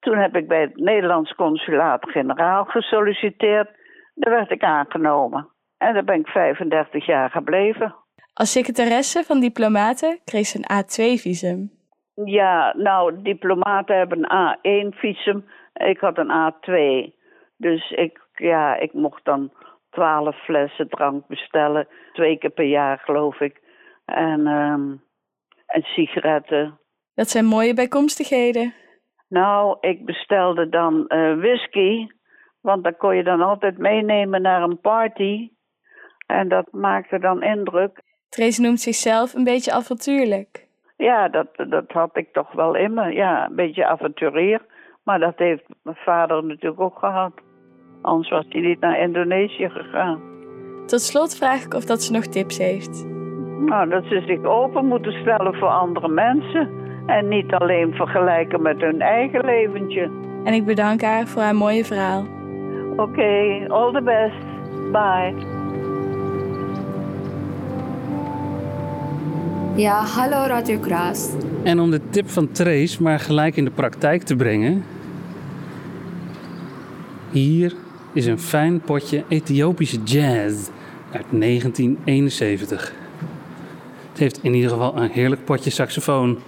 Toen 0.03 0.19
heb 0.19 0.37
ik 0.37 0.49
bij 0.49 0.61
het 0.61 0.77
Nederlands 0.77 1.35
consulaat-generaal 1.35 2.65
gesolliciteerd. 2.65 3.71
Daar 4.15 4.33
werd 4.33 4.51
ik 4.51 4.63
aangenomen. 4.63 5.49
En 5.79 5.95
daar 5.95 6.05
ben 6.05 6.21
ik 6.21 6.27
35 6.27 7.07
jaar 7.07 7.31
gebleven. 7.31 7.95
Als 8.33 8.53
secretaresse 8.53 9.25
van 9.25 9.41
diplomaten 9.41 10.21
kreeg 10.25 10.47
ze 10.47 10.59
een 10.59 10.83
A2-visum. 10.83 11.71
Ja, 12.25 12.75
nou, 12.77 13.23
diplomaten 13.23 13.97
hebben 13.97 14.33
een 14.33 14.57
A1-visum. 14.57 15.45
Ik 15.75 15.99
had 15.99 16.19
een 16.19 16.53
A2. 16.53 16.71
Dus 17.57 17.91
ik, 17.91 18.21
ja, 18.35 18.77
ik 18.77 18.93
mocht 18.93 19.25
dan 19.25 19.53
twaalf 19.91 20.45
flessen 20.45 20.89
drank 20.89 21.27
bestellen. 21.27 21.89
Twee 22.13 22.39
keer 22.39 22.51
per 22.51 22.65
jaar, 22.65 22.99
geloof 22.99 23.41
ik. 23.41 23.61
En, 24.05 24.47
ehm, 24.47 24.91
en 25.67 25.83
sigaretten. 25.83 26.79
Dat 27.15 27.29
zijn 27.29 27.45
mooie 27.45 27.75
bijkomstigheden. 27.75 28.75
Nou, 29.33 29.77
ik 29.81 30.05
bestelde 30.05 30.69
dan 30.69 31.07
eh, 31.07 31.35
whisky. 31.35 32.07
Want 32.61 32.85
dat 32.85 32.97
kon 32.97 33.17
je 33.17 33.23
dan 33.23 33.41
altijd 33.41 33.79
meenemen 33.79 34.43
naar 34.43 34.63
een 34.63 34.81
party. 34.81 35.51
En 36.27 36.49
dat 36.49 36.67
maakte 36.71 37.19
dan 37.19 37.43
indruk. 37.43 38.03
Trace 38.29 38.61
noemt 38.61 38.81
zichzelf 38.81 39.35
een 39.35 39.45
beetje 39.45 39.73
avontuurlijk. 39.73 40.67
Ja, 40.97 41.29
dat, 41.29 41.47
dat 41.69 41.85
had 41.93 42.17
ik 42.17 42.33
toch 42.33 42.53
wel 42.53 42.75
in 42.75 42.95
me. 42.95 43.13
Ja, 43.13 43.47
een 43.47 43.55
beetje 43.55 43.87
avonturier. 43.87 44.61
Maar 45.05 45.19
dat 45.19 45.39
heeft 45.39 45.65
mijn 45.83 45.97
vader 45.97 46.45
natuurlijk 46.45 46.81
ook 46.81 46.99
gehad. 46.99 47.33
Anders 48.03 48.29
was 48.29 48.45
hij 48.49 48.61
niet 48.61 48.81
naar 48.81 49.01
Indonesië 49.01 49.69
gegaan. 49.69 50.21
Tot 50.87 51.01
slot 51.01 51.37
vraag 51.37 51.65
ik 51.65 51.75
of 51.75 51.85
dat 51.85 52.03
ze 52.03 52.13
nog 52.13 52.27
tips 52.27 52.59
heeft. 52.59 53.07
Nou, 53.59 53.89
dat 53.89 54.05
ze 54.05 54.23
zich 54.27 54.45
open 54.45 54.87
moeten 54.87 55.13
stellen 55.13 55.55
voor 55.55 55.69
andere 55.69 56.09
mensen. 56.09 56.82
En 57.07 57.29
niet 57.29 57.53
alleen 57.53 57.95
vergelijken 57.95 58.63
met 58.63 58.81
hun 58.81 59.01
eigen 59.01 59.45
leventje. 59.45 60.11
En 60.45 60.53
ik 60.53 60.65
bedank 60.65 61.03
haar 61.03 61.27
voor 61.27 61.43
haar 61.43 61.55
mooie 61.55 61.85
verhaal. 61.85 62.27
Oké, 62.97 63.65
all 63.69 63.93
the 63.93 64.03
best. 64.03 64.45
Bye. 64.93 65.35
Ja, 69.77 70.05
hallo 70.05 70.47
Radio 70.47 70.79
Kras. 70.79 71.31
En 71.63 71.81
om 71.81 71.91
de 71.91 72.01
tip 72.11 72.29
van 72.29 72.51
Trace 72.51 73.03
maar 73.03 73.19
gelijk 73.19 73.57
in 73.57 73.65
de 73.65 73.71
praktijk 73.71 74.23
te 74.23 74.37
brengen. 74.37 74.85
Hier 77.31 77.75
is 78.13 78.27
een 78.27 78.39
fijn 78.39 78.81
potje 78.81 79.25
Ethiopische 79.29 80.03
jazz 80.03 80.71
uit 81.13 81.27
1971. 81.31 83.02
Het 84.13 84.21
heeft 84.21 84.39
in 84.43 84.55
ieder 84.55 84.71
geval 84.71 84.97
een 84.97 85.11
heerlijk 85.11 85.45
potje 85.45 85.71
saxofoon. 85.71 86.39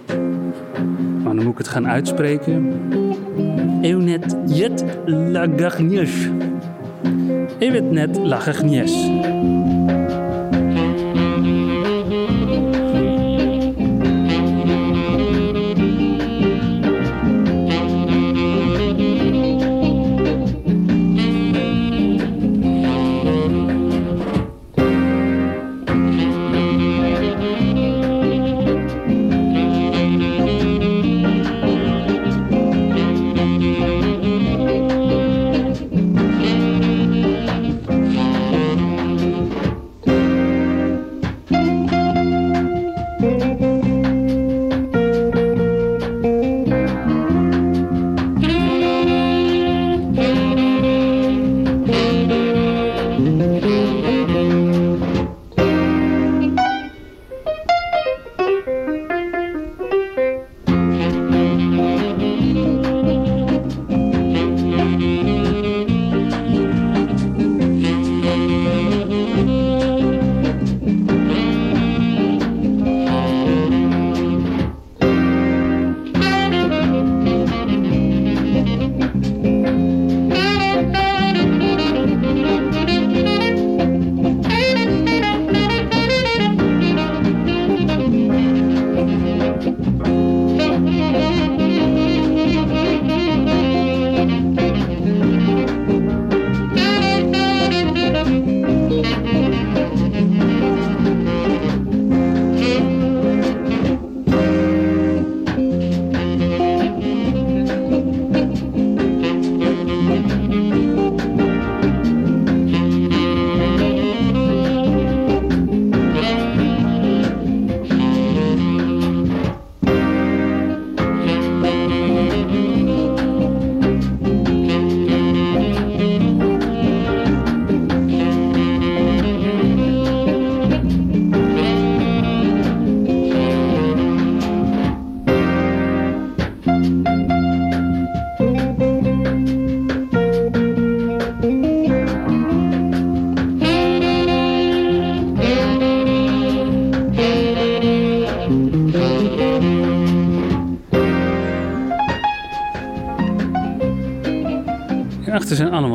Maar 1.23 1.35
dan 1.35 1.43
moet 1.43 1.51
ik 1.51 1.57
het 1.57 1.67
gaan 1.67 1.87
uitspreken. 1.87 2.81
Eunet 3.81 4.35
jet 4.45 4.85
lagagnies. 5.05 6.29
Evet 7.59 7.91
net 7.91 8.17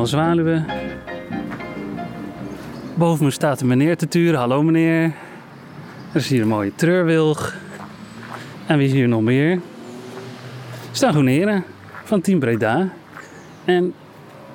zwaluwen. 0.07 0.65
Boven 2.93 3.25
me 3.25 3.31
staat 3.31 3.61
een 3.61 3.67
meneer 3.67 3.97
te 3.97 4.07
turen. 4.07 4.39
Hallo 4.39 4.63
meneer. 4.63 5.03
Er 5.03 6.19
is 6.19 6.29
hier 6.29 6.41
een 6.41 6.47
mooie 6.47 6.75
treurwilg. 6.75 7.55
En 8.67 8.77
wie 8.77 8.87
is 8.87 8.93
hier 8.93 9.07
nog 9.07 9.21
meer? 9.21 9.59
Er 10.91 11.25
heren 11.27 11.63
van 12.03 12.21
Team 12.21 12.39
Breda. 12.39 12.89
En 13.65 13.93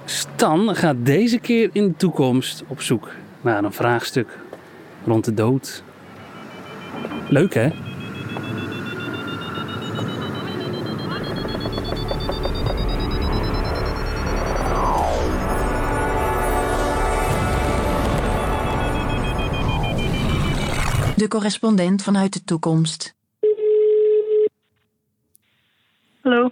Stan 0.04 0.76
gaat 0.76 0.96
deze 0.98 1.38
keer 1.38 1.70
in 1.72 1.86
de 1.88 1.96
toekomst 1.96 2.64
op 2.66 2.80
zoek 2.80 3.10
naar 3.40 3.64
een 3.64 3.72
vraagstuk 3.72 4.38
rond 5.04 5.24
de 5.24 5.34
dood. 5.34 5.82
Leuk 7.28 7.54
hè? 7.54 7.70
De 21.26 21.32
correspondent 21.32 22.02
vanuit 22.02 22.32
de 22.32 22.44
toekomst. 22.44 23.16
Hallo. 26.20 26.50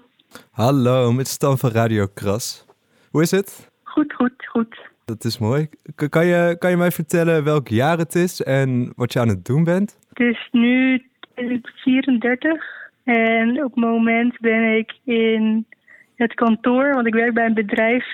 Hallo, 0.50 1.12
met 1.12 1.28
Stan 1.28 1.58
van 1.58 1.70
Radio 1.70 2.06
Kras. 2.14 2.66
Hoe 3.10 3.22
is 3.22 3.30
het? 3.30 3.70
Goed, 3.82 4.12
goed, 4.12 4.46
goed. 4.46 4.78
Dat 5.04 5.24
is 5.24 5.38
mooi. 5.38 5.68
K- 5.94 6.10
kan, 6.10 6.26
je, 6.26 6.56
kan 6.58 6.70
je 6.70 6.76
mij 6.76 6.90
vertellen 6.90 7.44
welk 7.44 7.68
jaar 7.68 7.98
het 7.98 8.14
is 8.14 8.42
en 8.42 8.92
wat 8.96 9.12
je 9.12 9.20
aan 9.20 9.28
het 9.28 9.44
doen 9.44 9.64
bent? 9.64 9.98
Het 10.08 10.20
is 10.20 10.48
nu 10.50 11.02
2034 11.34 12.64
en 13.04 13.64
op 13.64 13.74
het 13.74 13.84
moment 13.84 14.40
ben 14.40 14.76
ik 14.76 14.92
in 15.04 15.66
het 16.14 16.34
kantoor, 16.34 16.94
want 16.94 17.06
ik 17.06 17.14
werk 17.14 17.34
bij 17.34 17.46
een 17.46 17.54
bedrijf, 17.54 18.06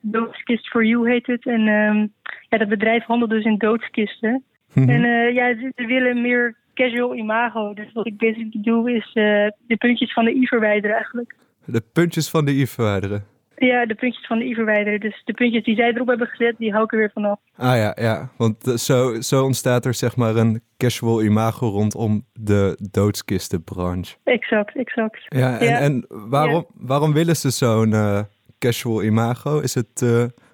Doodskist 0.00 0.68
for 0.68 0.84
You 0.84 1.10
heet 1.10 1.26
het. 1.26 1.46
En 1.46 1.68
ehm, 1.68 2.06
ja, 2.48 2.58
dat 2.58 2.68
bedrijf 2.68 3.04
handelt 3.04 3.30
dus 3.30 3.44
in 3.44 3.58
doodskisten. 3.58 4.44
Mhm. 4.72 4.88
En 4.88 5.04
eh, 5.04 5.34
ja, 5.34 5.54
ze, 5.54 5.86
willen 5.86 6.20
meer 6.20 6.56
casual 6.74 7.14
imago. 7.14 7.74
Dus 7.74 7.92
wat 7.92 8.06
ik 8.06 8.16
basically 8.16 8.62
doe 8.62 8.92
is 8.92 9.06
eh, 9.06 9.48
de 9.66 9.76
puntjes 9.78 10.12
van 10.12 10.24
de 10.24 10.34
i 10.34 10.46
verwijderen 10.46 10.96
eigenlijk. 10.96 11.34
De 11.64 11.82
puntjes 11.92 12.30
van 12.30 12.44
de 12.44 12.52
i 12.52 12.66
verwijderen. 12.66 13.24
Ja, 13.56 13.86
de 13.86 13.94
puntjes 13.94 14.26
van 14.26 14.38
de 14.38 14.44
i 14.44 14.54
verwijderen. 14.54 15.00
Dus 15.00 15.22
de 15.24 15.32
puntjes 15.32 15.64
die 15.64 15.76
zij 15.76 15.92
erop 15.92 16.06
hebben 16.06 16.26
gezet, 16.26 16.54
die 16.58 16.72
hou 16.72 16.84
ik 16.84 16.92
er 16.92 16.98
weer 16.98 17.10
vanaf. 17.14 17.38
Ah 17.56 17.76
ja, 17.76 17.96
ja. 18.00 18.28
Want 18.36 18.66
eh, 18.66 18.74
zo, 18.74 19.20
zo 19.20 19.44
ontstaat 19.44 19.84
er 19.84 19.94
zeg 19.94 20.16
maar 20.16 20.36
een 20.36 20.62
casual 20.76 21.22
imago 21.22 21.68
rondom 21.68 22.24
de 22.32 22.88
doodskistenbranche. 22.90 24.16
Exact, 24.24 24.76
exact. 24.76 25.24
Ja, 25.28 25.58
en, 25.58 25.76
en 25.76 26.04
waarom, 26.08 26.66
waarom 26.74 27.12
willen 27.12 27.36
ze 27.36 27.50
zo'n 27.50 27.94
casual 28.58 29.02
imago? 29.02 29.58
Is 29.58 29.74
het 29.74 30.02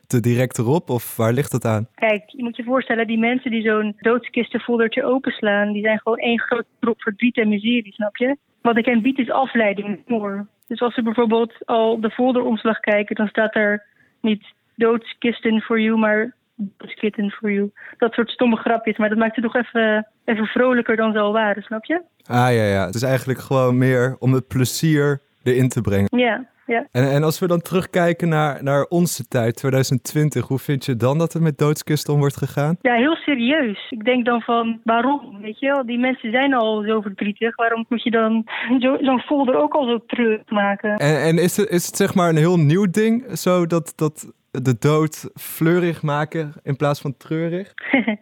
te 0.07 0.21
direct 0.21 0.59
erop 0.59 0.91
of 0.91 1.17
waar 1.17 1.33
ligt 1.33 1.53
het 1.53 1.65
aan? 1.65 1.89
Kijk, 1.95 2.23
je 2.27 2.43
moet 2.43 2.57
je 2.57 2.65
voorstellen, 2.65 3.07
die 3.07 3.19
mensen 3.19 3.51
die 3.51 3.63
zo'n 3.63 3.97
doodskistenfoldertje 3.99 5.05
openslaan, 5.05 5.73
die 5.73 5.83
zijn 5.83 5.99
gewoon 5.99 6.19
één 6.19 6.41
groot 6.41 6.65
drop 6.81 7.01
verdriet 7.03 7.37
en 7.37 7.49
miserie, 7.49 7.93
snap 7.93 8.17
je? 8.17 8.37
Wat 8.63 8.77
ik 8.77 8.85
hen 8.85 9.03
bied 9.03 9.19
is 9.19 9.31
afleiding, 9.31 10.03
humor. 10.07 10.47
Dus 10.67 10.81
als 10.81 10.95
ze 10.95 11.03
bijvoorbeeld 11.03 11.53
al 11.65 12.01
de 12.01 12.11
folderomslag 12.11 12.81
kijken, 12.81 13.17
dan 13.17 13.29
staat 13.29 13.55
er 13.55 13.85
niet 14.21 14.45
doodskisten 14.75 15.61
for 15.61 15.81
you, 15.81 15.99
maar 15.99 16.35
doodskitten 16.57 17.31
for 17.31 17.53
you. 17.53 17.71
Dat 17.99 18.13
soort 18.13 18.31
stomme 18.31 18.57
grapjes, 18.57 18.97
maar 18.97 19.09
dat 19.09 19.19
maakt 19.19 19.37
het 19.37 19.45
toch 19.45 19.57
even, 19.57 20.09
even 20.25 20.47
vrolijker 20.47 20.97
dan 20.97 21.13
ze 21.13 21.19
al 21.19 21.33
waren, 21.33 21.63
snap 21.63 21.85
je? 21.85 22.03
Ah 22.27 22.55
ja, 22.55 22.65
ja. 22.65 22.87
Het 22.87 22.95
is 22.95 23.03
eigenlijk 23.03 23.39
gewoon 23.39 23.79
meer 23.79 24.17
om 24.19 24.33
het 24.33 24.49
plezier 24.49 25.21
erin 25.43 25.69
te 25.69 25.81
brengen. 25.81 26.19
Ja, 26.19 26.47
ja. 26.67 26.87
En, 26.93 27.11
en 27.11 27.23
als 27.23 27.39
we 27.39 27.47
dan 27.47 27.61
terugkijken 27.61 28.29
naar, 28.29 28.63
naar 28.63 28.83
onze 28.89 29.29
tijd, 29.29 29.57
2020, 29.57 30.49
hoe 30.49 30.59
vind 30.59 30.85
je 30.85 30.97
dan 30.97 31.19
dat 31.19 31.33
het 31.33 31.43
met 31.43 31.59
doodskisten 31.59 32.13
om 32.15 32.19
wordt 32.21 32.37
gegaan? 32.37 32.77
Ja, 32.81 32.95
heel 32.95 33.15
serieus. 33.15 33.87
Ik 33.91 34.05
denk 34.05 34.25
dan 34.25 34.41
van, 34.41 34.81
waarom? 34.85 35.39
Weet 35.41 35.59
je 35.59 35.67
wel, 35.67 35.87
die 35.87 35.99
mensen 35.99 36.31
zijn 36.31 36.55
al 36.55 36.83
zo 36.83 37.01
verdrietig. 37.01 37.57
Waarom 37.57 37.85
moet 37.89 38.03
je 38.03 38.11
dan 38.11 38.45
zo- 38.83 38.99
zo'n 39.01 39.21
folder 39.21 39.55
ook 39.57 39.73
al 39.75 39.87
zo 39.89 39.99
treurig 40.07 40.51
maken? 40.51 40.97
En, 40.97 41.23
en 41.23 41.39
is, 41.39 41.57
het, 41.57 41.69
is 41.69 41.87
het 41.87 41.97
zeg 41.97 42.15
maar 42.15 42.29
een 42.29 42.37
heel 42.37 42.59
nieuw 42.59 42.91
ding, 42.91 43.39
zo 43.39 43.67
dat, 43.67 43.93
dat 43.97 44.33
de 44.51 44.77
dood 44.79 45.31
fleurig 45.35 46.03
maken 46.03 46.53
in 46.63 46.77
plaats 46.77 47.01
van 47.01 47.17
treurig? 47.17 47.73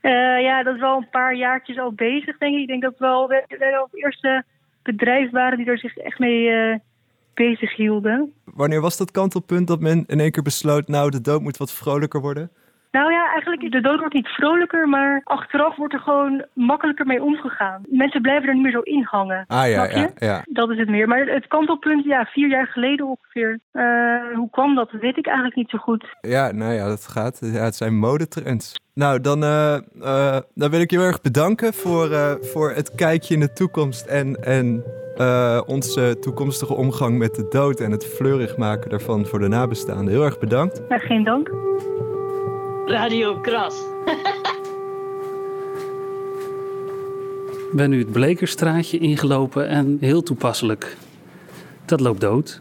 Eh, 0.00 0.40
ja, 0.42 0.62
dat 0.62 0.74
is 0.74 0.80
wel 0.80 0.96
een 0.96 1.08
paar 1.10 1.34
jaartjes 1.34 1.78
al 1.78 1.92
bezig, 1.92 2.38
denk 2.38 2.54
ik. 2.54 2.60
Ik 2.60 2.66
denk 2.66 2.82
dat 2.82 2.94
we 2.98 3.04
wel 3.06 3.28
we, 3.28 3.44
we 3.48 3.56
wel 3.58 3.88
het 3.90 4.02
eerste 4.04 4.44
bedrijf 4.82 5.30
waren 5.30 5.58
die 5.58 5.66
er 5.66 5.78
zich 5.78 5.96
echt 5.96 6.18
mee, 6.18 6.48
eh, 6.50 6.78
bezig 7.38 7.76
hielden. 7.76 8.32
Wanneer 8.44 8.80
was 8.80 8.96
dat 8.96 9.10
kantelpunt 9.10 9.66
dat 9.66 9.80
men 9.80 10.04
in 10.06 10.20
één 10.20 10.30
keer 10.30 10.42
besloot... 10.42 10.88
nou, 10.88 11.10
de 11.10 11.20
dood 11.20 11.40
moet 11.40 11.56
wat 11.56 11.72
vrolijker 11.72 12.20
worden? 12.20 12.50
Nou 12.90 13.12
ja, 13.12 13.30
eigenlijk, 13.32 13.72
de 13.72 13.80
dood 13.80 13.98
wordt 13.98 14.14
niet 14.14 14.28
vrolijker, 14.28 14.88
maar 14.88 15.20
achteraf 15.24 15.76
wordt 15.76 15.94
er 15.94 16.00
gewoon 16.00 16.44
makkelijker 16.52 17.06
mee 17.06 17.22
omgegaan. 17.22 17.82
Mensen 17.88 18.22
blijven 18.22 18.48
er 18.48 18.54
niet 18.54 18.62
meer 18.62 18.72
zo 18.72 18.80
in 18.80 19.02
hangen. 19.02 19.44
Ah 19.46 19.68
ja, 19.68 19.84
snap 19.84 19.90
je? 19.90 20.24
ja, 20.26 20.26
ja. 20.26 20.42
Dat 20.44 20.70
is 20.70 20.78
het 20.78 20.88
meer. 20.88 21.08
Maar 21.08 21.26
het 21.26 21.46
kantelpunt, 21.46 22.04
ja, 22.04 22.24
vier 22.24 22.48
jaar 22.48 22.66
geleden 22.66 23.06
ongeveer. 23.06 23.58
Eh, 23.72 23.84
hoe 24.34 24.50
kwam 24.50 24.74
dat? 24.74 24.90
Dat 24.90 25.00
weet 25.00 25.16
ik 25.16 25.26
eigenlijk 25.26 25.56
niet 25.56 25.70
zo 25.70 25.78
goed. 25.78 26.16
Ja, 26.20 26.52
nou 26.52 26.72
ja, 26.72 26.88
dat 26.88 27.06
gaat. 27.06 27.38
Ja, 27.40 27.64
het 27.64 27.74
zijn 27.74 27.98
modetrends. 27.98 28.80
Nou, 28.94 29.20
dan, 29.20 29.42
eh, 29.42 29.74
eh, 30.00 30.40
dan 30.54 30.70
wil 30.70 30.80
ik 30.80 30.90
je 30.90 30.98
heel 30.98 31.06
erg 31.06 31.20
bedanken 31.20 31.74
voor, 31.74 32.08
voor 32.40 32.70
het 32.70 32.94
kijkje 32.94 33.34
in 33.34 33.40
de 33.40 33.52
toekomst 33.52 34.06
en, 34.06 34.34
en 34.34 34.84
onze 35.66 36.18
toekomstige 36.20 36.74
omgang 36.74 37.18
met 37.18 37.34
de 37.34 37.46
dood 37.48 37.80
en 37.80 37.90
het 37.90 38.06
fleurig 38.06 38.56
maken 38.56 38.90
daarvan 38.90 39.26
voor 39.26 39.38
de 39.38 39.48
nabestaanden. 39.48 40.08
Heel 40.08 40.24
erg 40.24 40.38
bedankt. 40.38 40.82
Ja, 40.88 40.98
geen 40.98 41.24
dank. 41.24 41.50
Radio 42.88 43.40
Kras. 43.40 43.74
Ik 47.70 47.72
ben 47.72 47.90
nu 47.90 47.98
het 47.98 48.12
Blekerstraatje 48.12 48.98
ingelopen 48.98 49.68
en 49.68 49.96
heel 50.00 50.22
toepasselijk. 50.22 50.96
Dat 51.84 52.00
loopt 52.00 52.20
dood. 52.20 52.60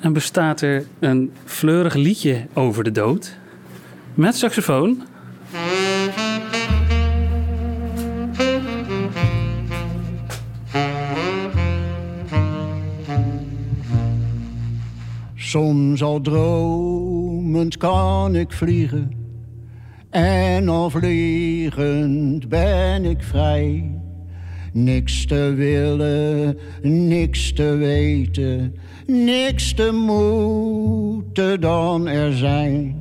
En 0.00 0.12
bestaat 0.12 0.60
er 0.60 0.86
een 0.98 1.32
fleurig 1.44 1.94
liedje 1.94 2.46
over 2.54 2.84
de 2.84 2.90
dood. 2.90 3.36
Met 4.14 4.36
saxofoon. 4.36 5.02
Soms 15.34 16.02
al 16.02 16.22
kan 17.78 18.34
ik 18.34 18.52
vliegen 18.52 19.10
en 20.10 20.68
al 20.68 20.90
vliegend 20.90 22.48
ben 22.48 23.04
ik 23.04 23.22
vrij. 23.22 23.90
Niks 24.72 25.26
te 25.26 25.54
willen, 25.56 26.58
niks 26.82 27.52
te 27.52 27.76
weten, 27.76 28.74
niks 29.06 29.74
te 29.74 29.90
moeten 29.92 31.60
dan 31.60 32.08
er 32.08 32.36
zijn. 32.36 32.96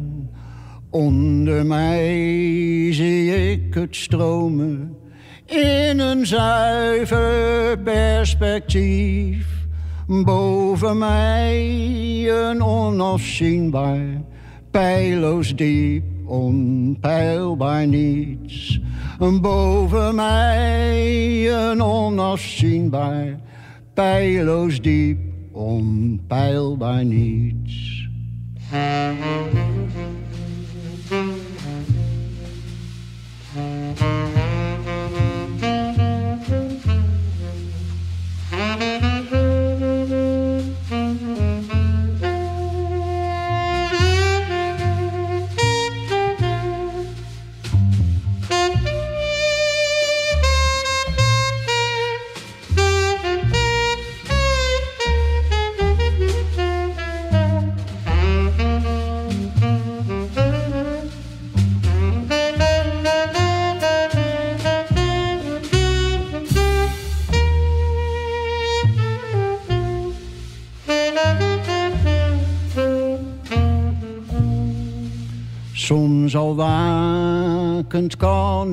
Onder 0.89 1.65
mij 1.65 2.87
zie 2.91 3.51
ik 3.51 3.73
het 3.73 3.95
stromen 3.95 4.95
in 5.45 5.99
een 5.99 6.25
zuiver 6.25 7.79
perspectief. 7.79 9.47
Boven 10.07 10.97
mij 10.97 11.59
een 12.29 12.63
onafzienbaar, 12.63 14.21
pijloos 14.71 15.55
diep, 15.55 16.03
onpeilbaar 16.25 17.87
niets. 17.87 18.79
Boven 19.41 20.15
mij 20.15 21.51
een 21.53 21.81
onafzienbaar, 21.81 23.39
pijloos 23.93 24.81
diep, 24.81 25.19
onpeilbaar 25.51 27.05
niets. 27.05 28.07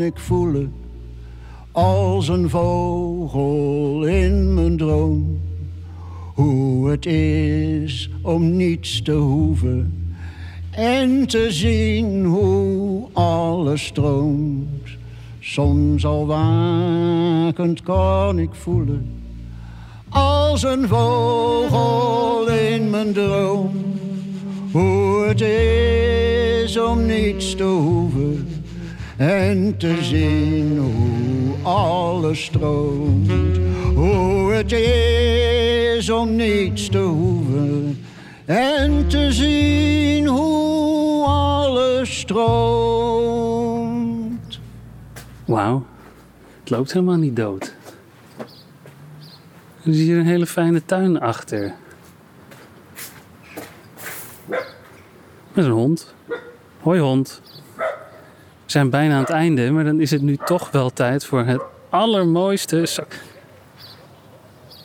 Ik 0.09 0.19
voelen 0.19 0.73
als 1.73 2.29
een 2.29 2.51
vogel 2.51 4.05
in 4.07 4.55
mijn 4.55 4.77
droom. 4.77 5.41
Hoe 6.35 6.91
het 6.91 7.07
is 7.07 8.11
om 8.23 8.57
niets 8.57 9.03
te 9.03 9.13
hoeven 9.13 10.09
en 10.71 11.27
te 11.27 11.47
zien 11.51 12.25
hoe 12.25 13.09
alles 13.13 13.85
stroomt. 13.85 14.89
Soms 15.39 16.05
al 16.05 16.27
wakend 16.27 17.83
kan 17.83 18.39
ik 18.39 18.55
voelen 18.55 19.07
als 20.09 20.63
een 20.63 20.89
vogel 20.89 22.49
in 22.49 22.91
mijn 22.91 23.13
droom. 23.13 23.71
Hoe 24.73 25.25
het 25.27 25.41
is 25.41 26.79
om 26.79 27.07
niets 27.07 27.55
te 27.55 27.65
hoeven 27.65 28.48
en 29.19 29.77
te 29.77 30.03
zien 30.03 30.79
hoe 30.79 31.55
alles 31.63 32.45
stroomt. 32.45 33.59
Hoe 33.95 34.53
het 34.53 34.73
is 34.73 36.11
om 36.11 36.37
niets 36.37 36.89
te 36.89 36.99
hoeven 36.99 38.05
en 38.45 39.09
te 39.09 39.33
zien 39.33 40.27
hoe 40.27 41.27
alles 41.27 42.19
stroomt. 42.19 42.49
Wauw, 45.45 45.87
het 46.61 46.71
loopt 46.71 46.93
helemaal 46.93 47.17
niet 47.17 47.37
dood. 47.37 47.75
Er 49.83 49.91
is 49.91 49.97
hier 49.97 50.19
een 50.19 50.27
hele 50.27 50.47
fijne 50.47 50.85
tuin 50.85 51.21
achter. 51.21 51.75
Met 55.53 55.65
een 55.65 55.71
hond. 55.71 56.15
Hoi 56.81 57.01
hond. 57.01 57.41
Zijn 58.71 58.91
bijna 58.91 59.15
aan 59.15 59.21
het 59.21 59.31
einde, 59.31 59.71
maar 59.71 59.85
dan 59.85 60.01
is 60.01 60.11
het 60.11 60.23
nu 60.23 60.37
toch 60.37 60.71
wel 60.71 60.91
tijd 60.91 61.25
voor 61.25 61.45
het 61.45 61.63
allermooiste 61.91 62.87
zak. 62.87 63.21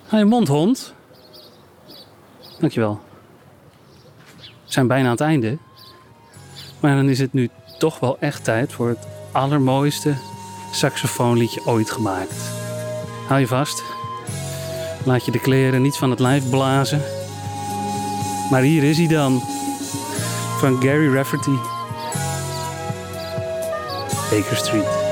Hou 0.07 0.23
je 0.23 0.29
mond, 0.29 0.47
hond. 0.47 0.93
Dankjewel. 2.59 3.01
We 4.37 4.45
zijn 4.65 4.87
bijna 4.87 5.05
aan 5.05 5.11
het 5.11 5.21
einde. 5.21 5.57
Maar 6.79 6.95
dan 6.95 7.09
is 7.09 7.19
het 7.19 7.33
nu 7.33 7.49
toch 7.77 7.99
wel 7.99 8.17
echt 8.19 8.43
tijd 8.43 8.73
voor 8.73 8.87
het 8.87 9.07
allermooiste 9.31 10.13
saxofoonliedje 10.71 11.65
ooit 11.65 11.91
gemaakt. 11.91 12.51
Hou 13.27 13.39
je 13.39 13.47
vast. 13.47 13.83
Laat 15.05 15.25
je 15.25 15.31
de 15.31 15.39
kleren 15.39 15.81
niet 15.81 15.97
van 15.97 16.09
het 16.09 16.19
lijf 16.19 16.49
blazen. 16.49 17.01
Maar 18.51 18.61
hier 18.61 18.83
is 18.83 18.97
hij 18.97 19.07
dan. 19.07 19.39
Van 20.59 20.81
Gary 20.81 21.13
Rafferty. 21.13 21.72
Baker 24.29 24.55
Street. 24.55 25.02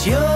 It's 0.00 0.06
your 0.06 0.29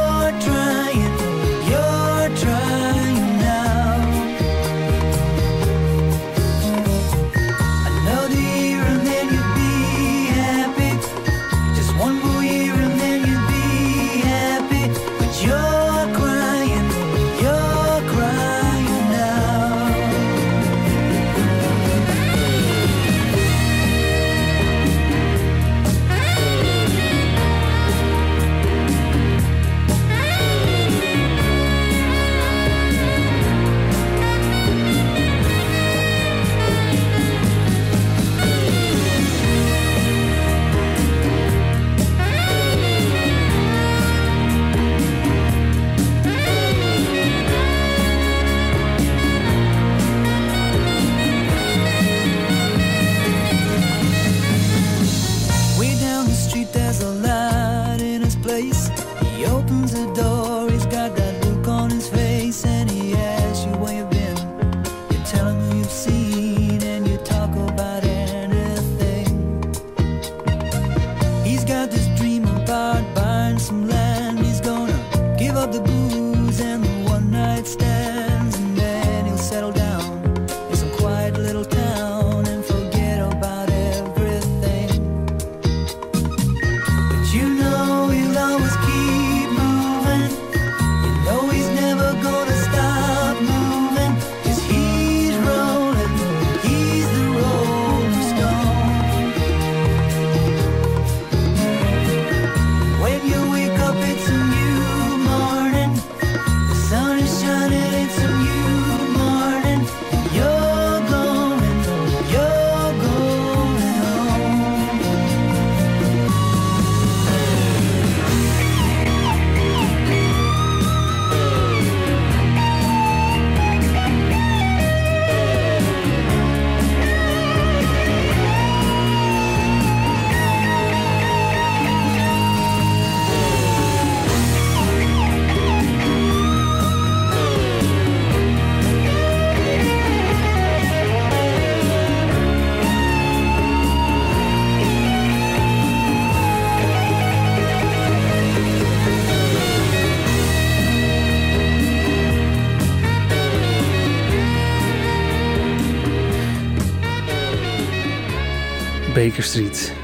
Baker 159.35 159.49
Street. 159.49 159.95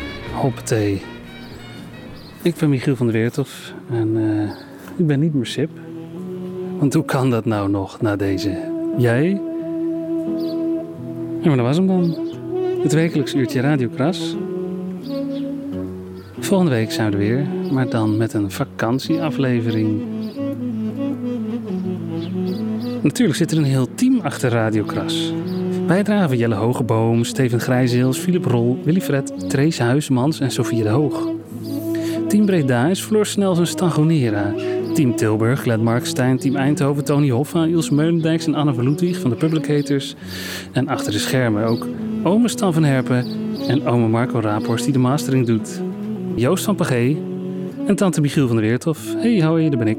Ik 2.42 2.54
ben 2.54 2.68
Michiel 2.68 2.96
van 2.96 3.06
der 3.06 3.14
Weertof 3.14 3.72
en 3.90 4.16
eh, 4.16 4.50
ik 4.96 5.06
ben 5.06 5.20
niet 5.20 5.34
meer 5.34 5.46
sip. 5.46 5.70
Want 6.78 6.94
hoe 6.94 7.04
kan 7.04 7.30
dat 7.30 7.44
nou 7.44 7.70
nog 7.70 8.00
na 8.00 8.16
deze? 8.16 8.58
Jij? 8.96 9.40
Ja, 11.40 11.48
maar 11.48 11.56
dat 11.56 11.66
was 11.66 11.76
hem 11.76 11.86
dan. 11.86 12.16
Het 12.82 12.92
wekelijks 12.92 13.34
uurtje 13.34 13.60
Radio 13.60 13.88
Kras. 13.88 14.36
Volgende 16.38 16.72
week 16.72 16.92
zijn 16.92 17.10
we 17.10 17.16
er 17.16 17.22
weer, 17.22 17.46
maar 17.72 17.88
dan 17.88 18.16
met 18.16 18.32
een 18.32 18.50
vakantieaflevering. 18.50 20.02
Natuurlijk 23.02 23.38
zit 23.38 23.50
er 23.50 23.58
een 23.58 23.64
heel 23.64 23.94
team 23.94 24.20
achter 24.20 24.50
Radio 24.50 24.84
Kras. 24.84 25.32
Bijdragen 25.90 26.28
van 26.28 26.38
Jelle 26.38 26.54
Hogeboom, 26.54 27.24
Steven 27.24 27.60
Grijzeels, 27.60 28.18
Philip 28.18 28.44
Rol, 28.44 28.78
Willy 28.84 29.00
Fred, 29.00 29.50
Trace 29.50 29.82
Huismans 29.82 30.40
en 30.40 30.50
Sofie 30.50 30.82
de 30.82 30.88
Hoog. 30.88 31.28
Team 32.28 32.46
Breda 32.46 32.86
is 32.86 33.00
Floor 33.00 33.26
Snels 33.26 33.58
en 33.58 33.66
Stan 33.66 33.90
Gonera. 33.90 34.54
Team 34.94 35.16
Tilburg, 35.16 35.60
Glenn 35.60 35.82
Markstein, 35.82 36.38
Team 36.38 36.56
Eindhoven, 36.56 37.04
Tony 37.04 37.30
Hoffa, 37.30 37.66
Iels 37.66 37.90
Meulendijks 37.90 38.46
en 38.46 38.54
Anne 38.54 38.74
van 38.74 38.84
Ludwig 38.84 39.18
van 39.18 39.30
de 39.30 39.36
Publicators. 39.36 40.14
En 40.72 40.88
achter 40.88 41.12
de 41.12 41.18
schermen 41.18 41.64
ook 41.64 41.86
ome 42.22 42.48
Stan 42.48 42.72
van 42.72 42.84
Herpen 42.84 43.26
en 43.68 43.86
ome 43.86 44.08
Marco 44.08 44.40
Raaphorst 44.40 44.84
die 44.84 44.92
de 44.92 44.98
mastering 44.98 45.46
doet. 45.46 45.82
Joost 46.34 46.64
van 46.64 46.76
Pagé 46.76 47.16
en 47.86 47.96
tante 47.96 48.20
Michiel 48.20 48.46
van 48.46 48.56
der 48.56 48.64
Weertof. 48.64 49.14
Hey, 49.16 49.42
hoi, 49.42 49.68
daar 49.68 49.78
ben 49.78 49.88
ik. 49.88 49.98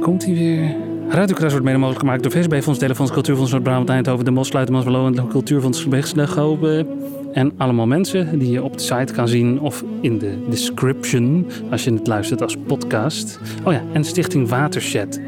Komt 0.00 0.24
hij 0.24 0.34
weer? 0.34 0.87
Kras 1.08 1.50
wordt 1.50 1.64
mede 1.64 1.78
mogelijk 1.78 1.98
gemaakt 1.98 2.22
door 2.22 2.32
VSB 2.32 2.62
Fonds, 2.62 2.78
Telefonds, 2.78 3.12
Cultuurfonds 3.12 3.52
Noord-Brabant, 3.52 3.88
Eindhoven, 3.88 4.24
De 4.24 4.30
Mos, 4.30 4.48
Sluitermans, 4.48 4.86
Wallo 4.86 5.06
en 5.06 5.28
Cultuurfonds 5.28 5.88
Bechtslegobe. 5.88 6.86
En 7.32 7.52
allemaal 7.56 7.86
mensen 7.86 8.38
die 8.38 8.50
je 8.50 8.62
op 8.62 8.76
de 8.76 8.82
site 8.82 9.12
kan 9.12 9.28
zien 9.28 9.60
of 9.60 9.84
in 10.00 10.18
de 10.18 10.46
description 10.48 11.46
als 11.70 11.84
je 11.84 11.92
het 11.92 12.06
luistert 12.06 12.42
als 12.42 12.56
podcast. 12.66 13.40
Oh 13.64 13.72
ja, 13.72 13.82
en 13.92 14.04
Stichting 14.04 14.48
Watershed. 14.48 15.20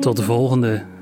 Tot 0.00 0.16
de 0.16 0.22
volgende. 0.22 0.93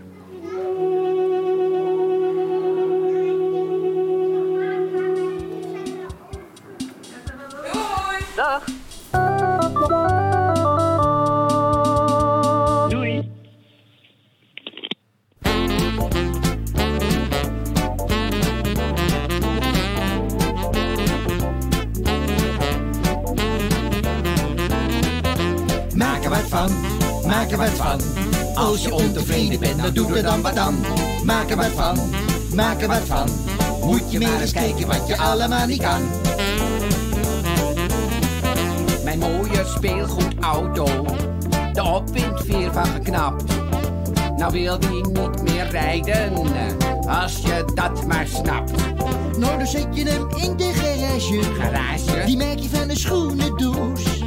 Maak 31.32 31.50
er 31.50 31.56
wat 31.56 31.66
van, 31.66 31.98
maak 32.54 32.80
er 32.82 32.88
wat 32.88 33.06
van. 33.06 33.28
Moet 33.84 34.12
je 34.12 34.20
maar 34.20 34.40
eens 34.40 34.52
kijken 34.52 34.86
wat 34.86 35.06
je 35.06 35.18
allemaal 35.18 35.66
niet 35.66 35.82
kan. 35.82 36.02
Mijn 39.04 39.18
mooie 39.18 39.64
speelgoedauto, 39.76 41.06
de 41.72 41.82
opwindveer 41.82 42.72
van 42.72 42.86
geknapt. 42.86 43.44
Nou 44.36 44.52
wil 44.52 44.78
die 44.78 45.06
niet 45.06 45.42
meer 45.42 45.70
rijden, 45.70 46.32
als 47.08 47.36
je 47.36 47.64
dat 47.74 48.06
maar 48.06 48.26
snapt. 48.26 48.72
Nou, 49.38 49.58
dan 49.58 49.66
zet 49.66 49.86
je 49.90 50.04
hem 50.08 50.28
in 50.36 50.56
de 50.56 50.72
garage. 50.74 51.42
Garage? 51.42 52.24
Die 52.26 52.36
maak 52.36 52.58
je 52.58 52.68
van 52.68 52.90
een 52.90 52.96
schoenendoos. 52.96 54.24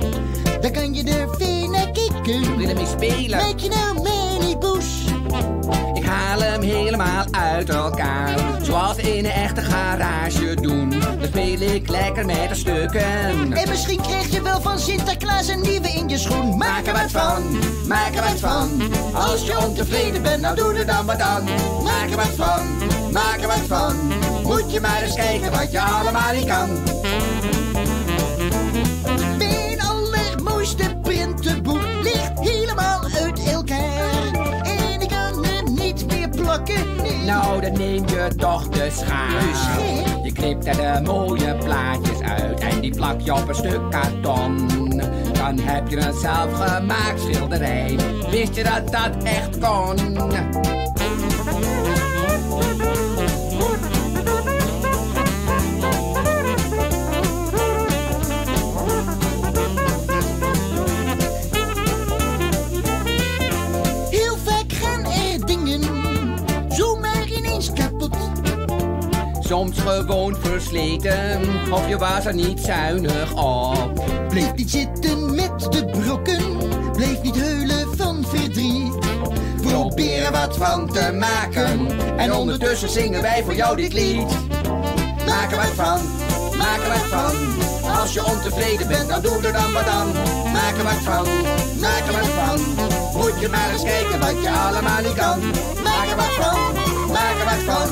Dan 0.62 0.72
kan 0.72 0.93
je 0.93 1.03
er 1.03 1.38
weer 1.38 1.70
naar 1.70 1.91
kijken. 1.91 2.58
Wil 2.58 2.68
hem 2.68 2.78
eens 2.78 2.89
spelen? 2.89 3.38
Maak 3.38 3.60
je 3.60 3.70
nou 3.70 3.95
boos. 4.60 5.03
Ik 5.05 5.05
haal 6.42 6.52
hem 6.52 6.62
helemaal 6.62 7.26
uit 7.32 7.70
elkaar, 7.70 8.40
zoals 8.62 8.98
in 8.98 9.26
een 9.26 9.32
echte 9.32 9.62
garage 9.62 10.56
doen. 10.56 10.90
Dan 10.90 11.28
speel 11.28 11.62
ik 11.62 11.90
lekker 11.90 12.26
met 12.26 12.50
de 12.50 12.56
stukken. 12.56 13.54
En 13.54 13.70
misschien 13.70 14.02
krijg 14.02 14.32
je 14.32 14.42
wel 14.42 14.62
van 14.62 14.80
Sinterklaas 14.80 15.48
een 15.48 15.62
nieuwe 15.62 15.88
in 15.88 16.10
je 16.10 16.18
schoen. 16.18 16.58
Maak 16.58 16.88
er 16.88 16.94
wat 16.94 17.12
van, 17.12 17.44
maak 17.88 18.16
er 18.16 18.24
wat 18.24 18.40
van. 18.40 18.82
Als 19.14 19.46
je 19.46 19.58
ontevreden 19.58 20.22
bent, 20.22 20.42
nou 20.42 20.56
doe 20.56 20.74
er 20.74 20.86
dan 20.86 21.06
wat 21.06 21.20
aan. 21.20 21.44
Maak 21.84 22.10
er 22.10 22.16
wat 22.16 22.36
van, 22.36 22.68
maak 23.12 23.42
er 23.42 23.48
wat 23.48 23.68
van. 23.68 23.96
Moet 24.44 24.72
je 24.72 24.80
maar 24.80 25.02
eens 25.02 25.16
kijken 25.16 25.52
wat 25.52 25.72
je 25.72 25.82
allemaal 25.82 26.34
niet 26.34 26.46
kan. 26.46 26.70
Nou, 37.26 37.62
dan 37.62 37.74
neem 37.74 38.08
je 38.08 38.28
toch 38.38 38.70
de 38.70 38.90
schaar. 38.92 39.44
Je 40.24 40.32
knipt 40.32 40.66
er 40.66 40.76
de 40.76 41.02
mooie 41.12 41.56
plaatjes 41.56 42.20
uit 42.22 42.60
en 42.60 42.82
die 42.82 42.96
plak 42.96 43.22
je 43.22 43.34
op 43.34 43.48
een 43.48 43.56
stuk 43.56 43.92
karton. 43.92 44.68
Dan 45.34 45.60
heb 45.60 45.88
je 45.88 45.98
een 45.98 46.14
zelfgemaakt 46.14 47.22
schilderij. 47.22 47.96
Wist 48.30 48.56
je 48.56 48.64
dat 48.64 48.92
dat 48.92 49.24
echt 49.24 49.60
kon? 49.60 50.75
Gewoon 69.78 70.36
versleten. 70.40 71.42
Of 71.72 71.88
je 71.88 71.98
was 71.98 72.26
er 72.26 72.34
niet 72.34 72.60
zuinig 72.60 73.34
op. 73.34 74.04
Bleef 74.30 74.54
niet 74.56 74.70
zitten 74.70 75.36
met 75.36 75.72
de 75.72 75.86
brokken, 75.86 76.58
bleef 76.92 77.22
niet 77.22 77.36
heulen 77.36 77.98
van 77.98 78.26
verdriet. 78.28 78.94
Probeer 79.62 80.24
er 80.26 80.32
wat 80.32 80.58
van 80.58 80.88
te 80.88 81.12
maken. 81.20 81.88
En 82.18 82.34
ondertussen 82.34 82.90
zingen 82.90 83.22
wij 83.22 83.44
voor 83.44 83.56
jou 83.56 83.76
dit 83.76 83.94
lied. 83.94 84.32
Maak 85.26 85.52
er 85.52 85.58
wat 85.58 85.76
van, 85.76 86.00
maak 86.58 86.82
er 86.82 86.88
wat 86.88 87.08
van. 87.10 87.64
Als 88.00 88.14
je 88.14 88.26
ontevreden 88.26 88.88
bent, 88.88 89.10
dan 89.10 89.22
doe 89.22 89.42
er 89.46 89.54
dan 89.54 89.74
wat 89.74 89.88
aan. 89.88 90.08
Maak 90.54 90.78
er 90.78 90.84
wat 90.84 91.04
van, 91.04 91.26
maak 91.80 92.08
er 92.08 92.14
wat 92.14 92.28
van. 92.28 92.60
Moet 93.22 93.40
je 93.40 93.48
maar 93.50 93.72
eens 93.72 93.84
kijken 93.84 94.20
wat 94.20 94.42
je 94.42 94.50
allemaal 94.50 95.02
niet 95.02 95.14
kan. 95.14 95.40
Maak 95.84 96.08
er 96.10 96.16
wat 96.16 96.34
van, 96.40 96.85
maak 97.16 97.38
er 97.41 97.47
wat 97.51 97.63
van. 97.70 97.89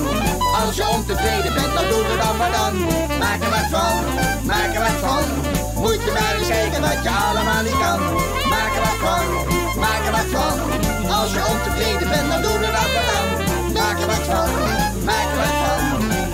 Als 0.61 0.75
je 0.75 0.85
ontevreden 0.97 1.53
bent, 1.57 1.73
dan 1.77 1.87
doe 1.91 2.03
er 2.11 2.17
dan 2.23 2.37
wat 2.41 2.53
aan. 2.63 2.75
Maak 3.23 3.41
er 3.45 3.51
wat 3.55 3.69
van, 3.75 4.03
maak 4.49 4.71
er 4.77 4.83
wat 4.87 4.99
van. 5.05 5.25
Moet 5.83 6.01
je 6.05 6.11
maar 6.17 6.35
eens 6.37 6.51
kijken 6.55 6.81
wat 6.87 6.99
je 7.05 7.11
allemaal 7.27 7.63
niet 7.67 7.79
kan. 7.83 7.99
Maak 8.53 8.73
er 8.77 8.83
wat 8.87 8.99
van, 9.05 9.25
maak 9.83 10.03
er 10.07 10.13
wat 10.17 10.29
van. 10.37 10.57
Als 11.19 11.31
je 11.35 11.41
ontevreden 11.53 12.07
bent, 12.13 12.27
dan 12.31 12.41
doe 12.45 12.57
er 12.67 12.73
dan 12.77 12.89
wat 12.95 13.09
aan. 13.17 13.29
Maak 13.77 13.97
er 14.03 14.07
wat 14.13 14.25
van, 14.31 14.49
maak 15.09 15.29
er 15.33 15.39
wat 15.43 15.55
van. 15.63 15.81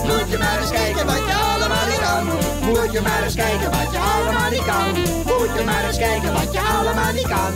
Moet 0.09 0.29
je 0.31 0.37
maar 0.43 0.59
eens 0.61 0.73
kijken 0.81 1.05
wat 1.11 1.23
je 1.29 1.35
allemaal 1.51 1.87
niet 1.91 2.01
kan. 2.07 2.23
Moet 2.67 2.91
je 2.95 3.01
maar 3.07 3.23
eens 3.23 3.35
kijken 3.35 3.69
wat 3.77 3.89
je 3.95 3.99
allemaal 4.13 4.49
niet 4.55 4.65
kan. 4.71 4.89
Moet 5.31 5.51
je 5.57 5.63
maar 5.65 5.85
eens 5.87 5.97
kijken 5.97 6.33
wat 6.33 6.49
je 6.55 6.61
allemaal 6.77 7.13
niet 7.13 7.29
kan. 7.35 7.53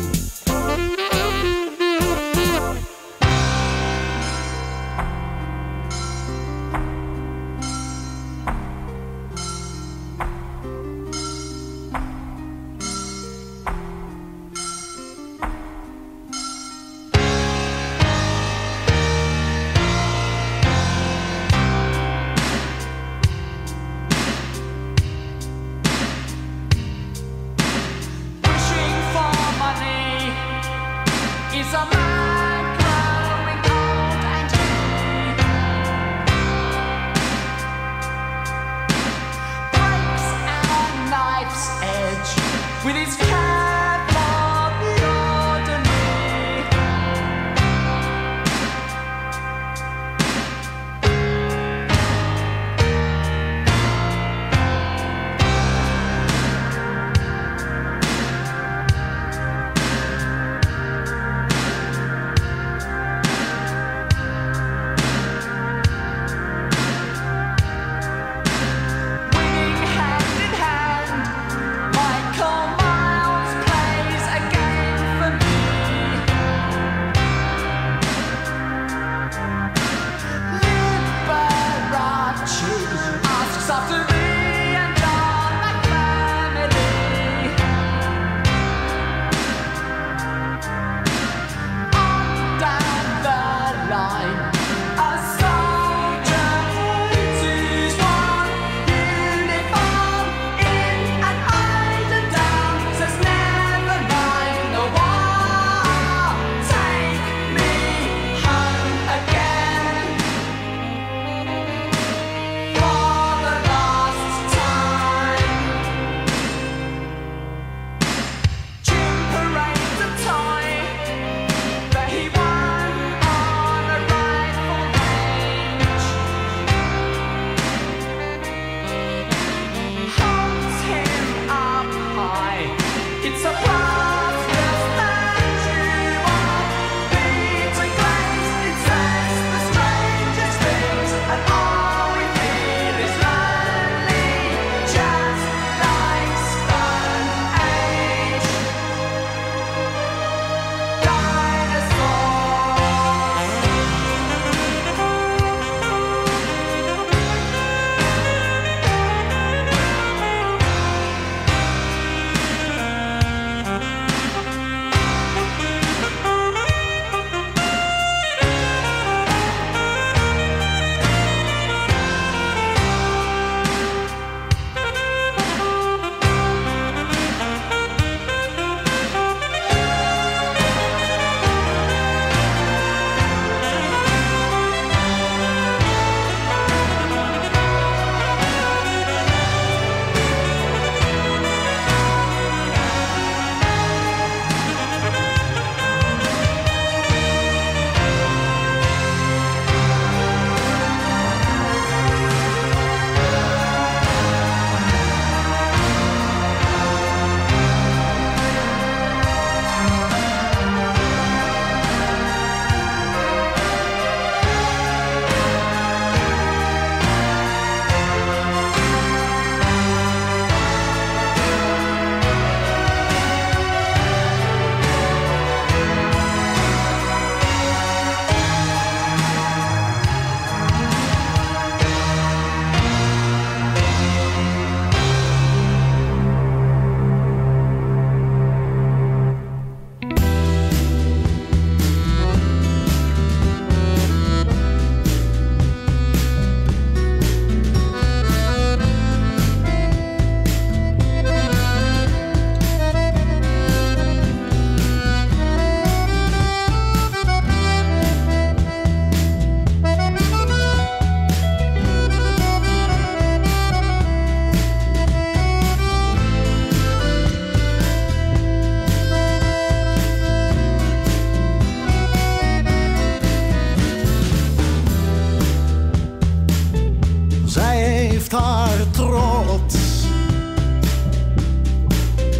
Trots. 278.91 280.05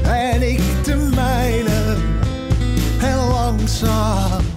En 0.03 0.49
ik 0.51 0.61
de 0.83 0.95
mijne. 0.95 1.95
En 3.01 3.17
langzaam 3.17 4.52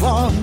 Ze 0.00 0.39